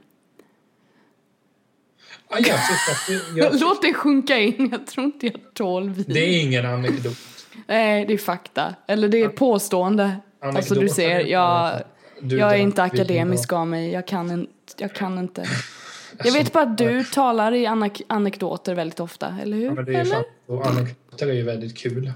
[2.30, 6.04] Ja, jag att jag, Låt det sjunka in, jag tror inte jag tål vin.
[6.08, 7.18] det är ingen anekdot.
[7.66, 8.74] Nej, det är fakta.
[8.86, 10.16] Eller det är påstående.
[10.40, 11.82] Alltså du ser, jag,
[12.24, 13.92] Du jag är inte akademisk av mig.
[13.92, 14.52] Jag kan inte.
[14.78, 15.44] Jag kan inte.
[16.24, 19.64] Jag vet bara att du talar i anek anekdoter väldigt ofta, eller hur?
[19.64, 20.26] Ja, men det är ju sant.
[20.46, 22.12] Och anekdoter är ju väldigt kul.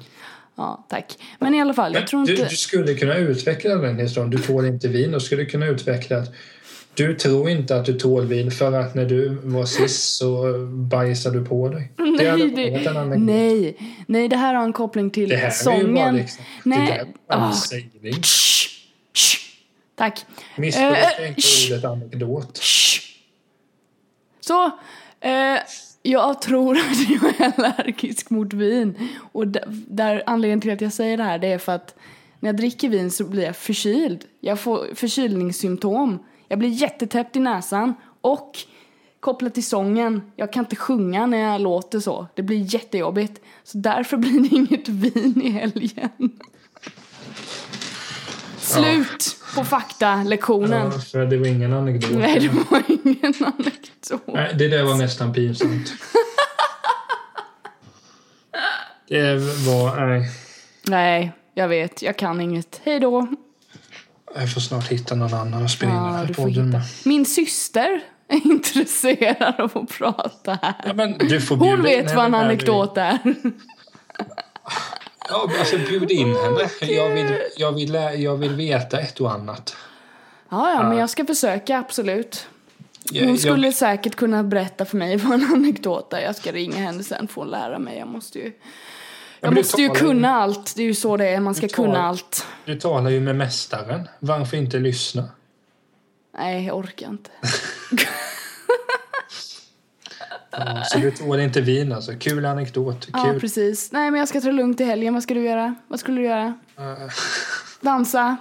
[0.55, 1.19] Ja, tack.
[1.39, 2.49] Men i alla fall, jag tror du, inte...
[2.49, 4.31] du skulle kunna utveckla den historien.
[4.31, 5.13] Du tål inte vin.
[5.13, 6.35] Du skulle kunna utveckla att
[6.95, 11.39] du tror inte att du tål vin för att när du var sist så bajsade
[11.39, 11.93] du på dig.
[11.97, 13.27] det Nej, en det, anekdot.
[13.27, 15.95] nej, nej, det här har en koppling till Det här är ju sången.
[15.95, 17.07] bara liksom, det nej, där är
[17.39, 18.23] bara en sägning.
[19.99, 20.25] Shh, shh.
[20.27, 20.27] Tack.
[20.57, 21.43] Missbruka Eh, inte
[21.75, 22.59] ordet anekdot.
[22.59, 23.01] Shh.
[24.41, 24.71] Så,
[25.21, 25.59] eh,
[26.03, 29.09] jag tror att jag är allergisk mot vin.
[29.33, 31.95] Och där, där anledningen till att jag säger det här det är för att
[32.41, 34.25] när jag dricker vin så blir jag förkyld.
[34.41, 36.19] Jag får förkylningssymptom.
[36.49, 38.59] Jag blir jättetäppt i näsan och
[39.21, 42.27] kopplat till sången, jag kan inte sjunga när jag låter så.
[42.35, 43.41] Det blir jättejobbigt.
[43.65, 46.41] Så därför blir det inget vin i helgen.
[48.69, 50.91] Slut på fakta-lektionen.
[50.95, 52.11] Ja, för det var ingen anekdot.
[52.11, 54.23] Nej, det var ingen anekdot.
[54.27, 55.93] Nej, det där var nästan pinsamt.
[59.09, 59.35] Det
[59.67, 60.07] var...
[60.07, 60.31] Nej,
[60.83, 62.03] Nej, jag vet.
[62.03, 62.81] Jag kan inget.
[62.85, 63.27] Hej då.
[64.35, 66.83] jag får snart hitta någon annan att spela in den Ja, här podden med.
[67.05, 70.75] Min syster är intresserad av att prata här.
[70.87, 73.19] Ja, men du får Hon vet vad en anekdot är.
[75.29, 76.69] Ja, alltså bjud in henne.
[76.81, 79.77] Jag vill, jag, vill, jag vill veta ett och annat.
[80.51, 82.47] Ja, ja, men jag ska försöka, absolut.
[83.13, 86.21] Hon skulle jag, säkert kunna berätta för mig vad en anekdot är.
[86.21, 87.99] Jag ska ringa henne sen får hon lära mig.
[87.99, 88.53] Jag måste ju,
[89.41, 90.73] jag måste ju kunna allt.
[90.77, 92.47] Det är ju så det är, man ska talar- kunna allt.
[92.65, 94.09] du talar ju med mästaren.
[94.19, 95.25] Varför inte lyssna?
[96.39, 97.31] Nej, jag orkar inte.
[100.59, 102.13] Ja, så du tål inte vin alltså.
[102.19, 103.09] Kul anekdot.
[103.13, 103.41] Ja, Kul.
[103.41, 103.93] precis.
[103.93, 105.15] Nej, men jag ska ta det lugnt i helgen.
[105.15, 105.75] Vad ska du göra?
[105.89, 106.55] Vad skulle du göra?
[106.79, 107.11] Eh,
[107.81, 108.37] Dansa?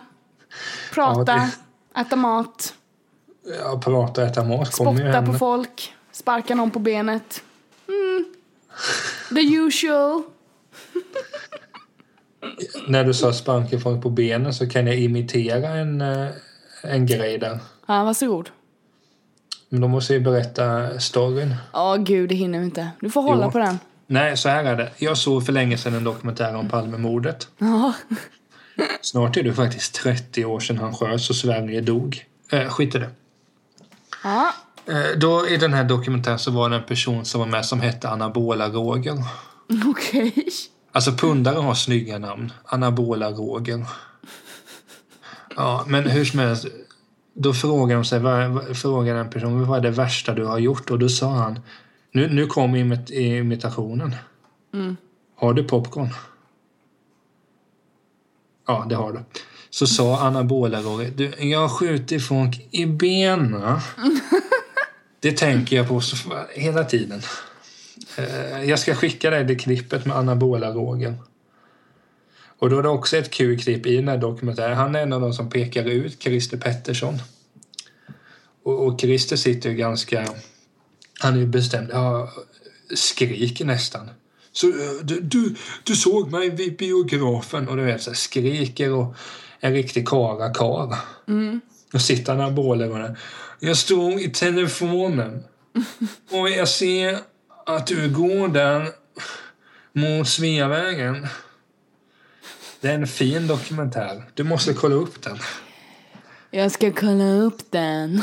[0.94, 1.50] Prata?
[1.94, 2.74] Ja, Äta mat?
[3.60, 5.94] Ja, prata och äta mat kommer ju på folk?
[6.12, 7.44] Sparka någon på benet?
[7.88, 8.26] Mm.
[9.30, 10.22] The usual.
[12.88, 16.28] När du sa sparka folk på benen så kan jag imitera en, eh,
[16.84, 17.60] en grej där.
[17.86, 18.50] Ja, varsågod.
[19.70, 21.56] Men då måste ju berätta storyn.
[21.74, 22.90] Åh gud, det hinner vi inte.
[23.00, 23.52] Du får hålla Jo.
[23.52, 23.80] på den.
[24.08, 24.92] Nej, så här är det.
[24.98, 27.48] Jag såg för länge sedan en dokumentär om Palmemordet.
[27.58, 27.94] Ja.
[29.02, 32.26] Snart är det faktiskt 30 år sedan han sköts och Sverige dog.
[32.52, 33.10] Eh, skit i det.
[34.24, 34.54] Ja.
[34.88, 37.82] Eh, då i den här dokumentären så var det en person som var med som
[37.82, 39.24] hette Anabola Roger.
[39.86, 40.34] Okej.
[40.92, 42.52] Alltså pundare har snygga namn.
[42.66, 43.86] Anabola Roger.
[45.56, 46.68] Ja, men hur som helst.
[47.40, 50.92] Då frågade de sig, vad, frågade en person, vad är det värsta du har gjort?
[50.92, 51.60] Och då sa han,
[52.12, 54.16] nu, nu kom imit, imitationen.
[55.36, 56.10] Har du popcorn?
[58.68, 59.20] Ja, det har du.
[59.70, 60.82] Så sa Anabola
[61.16, 63.62] du, jag har skjutit folk i benen.
[65.20, 66.02] Det tänker jag på
[66.54, 67.22] hela tiden.
[68.18, 71.14] Eh, Jag ska skicka dig det klippet med Anabola Roger.
[72.60, 74.78] Och då är det också ett kul klipp i den här dokumentären.
[74.78, 77.20] Han är en av de som pekar ut Christer Pettersson.
[78.64, 80.28] Och, och Christer sitter ju ganska...
[81.20, 81.90] Han är ju bestämd.
[81.94, 82.32] Ja,
[82.96, 84.10] skriker nästan.
[84.52, 88.94] Så eh, du, du, du såg mig vid biografen och du vet så här, skriker
[88.94, 89.16] och
[89.60, 90.96] en riktig karakar.
[91.28, 91.62] Mm.
[91.94, 93.18] Och sitter Anabola där.
[93.60, 95.44] Jag stod i telefonen
[96.32, 97.20] och jag ser
[97.66, 98.90] att du går där
[99.94, 101.28] mot Sveavägen.
[102.82, 104.24] Det är en fin dokumentär.
[104.34, 105.38] Du måste kolla upp den.
[106.52, 108.22] Jag ska kolla upp den.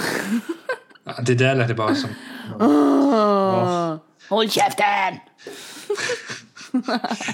[1.05, 2.11] Ja, Det där lät det bara som...
[2.61, 3.96] Åh.
[4.28, 5.14] Håll käften!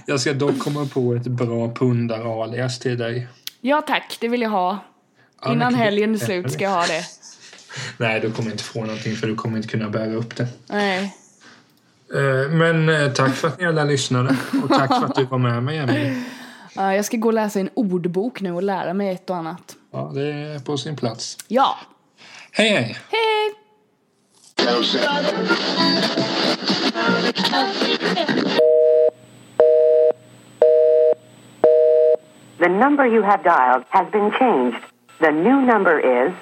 [0.07, 3.29] Jag ska dock komma på ett bra pundar-alias till dig.
[3.61, 4.79] Ja tack, det vill jag ha.
[5.43, 7.05] Ja, Innan helgen är slut ska jag ha det.
[7.97, 10.47] Nej, du kommer inte få någonting för du kommer inte kunna bära upp det.
[10.67, 11.17] Nej.
[12.15, 15.39] Eh, Men eh, tack för att ni alla lyssnade och tack för att du var
[15.39, 16.23] med mig, Emelie.
[16.77, 19.77] Ja, jag ska gå och läsa en ordbok nu och lära mig ett och annat.
[19.91, 21.37] Ja, det är på sin plats.
[21.49, 21.77] Ja.
[22.53, 22.97] Hej, hej!
[23.11, 23.55] Hej!
[32.59, 34.77] The number you have dialed has been changed.
[35.21, 36.33] The new number is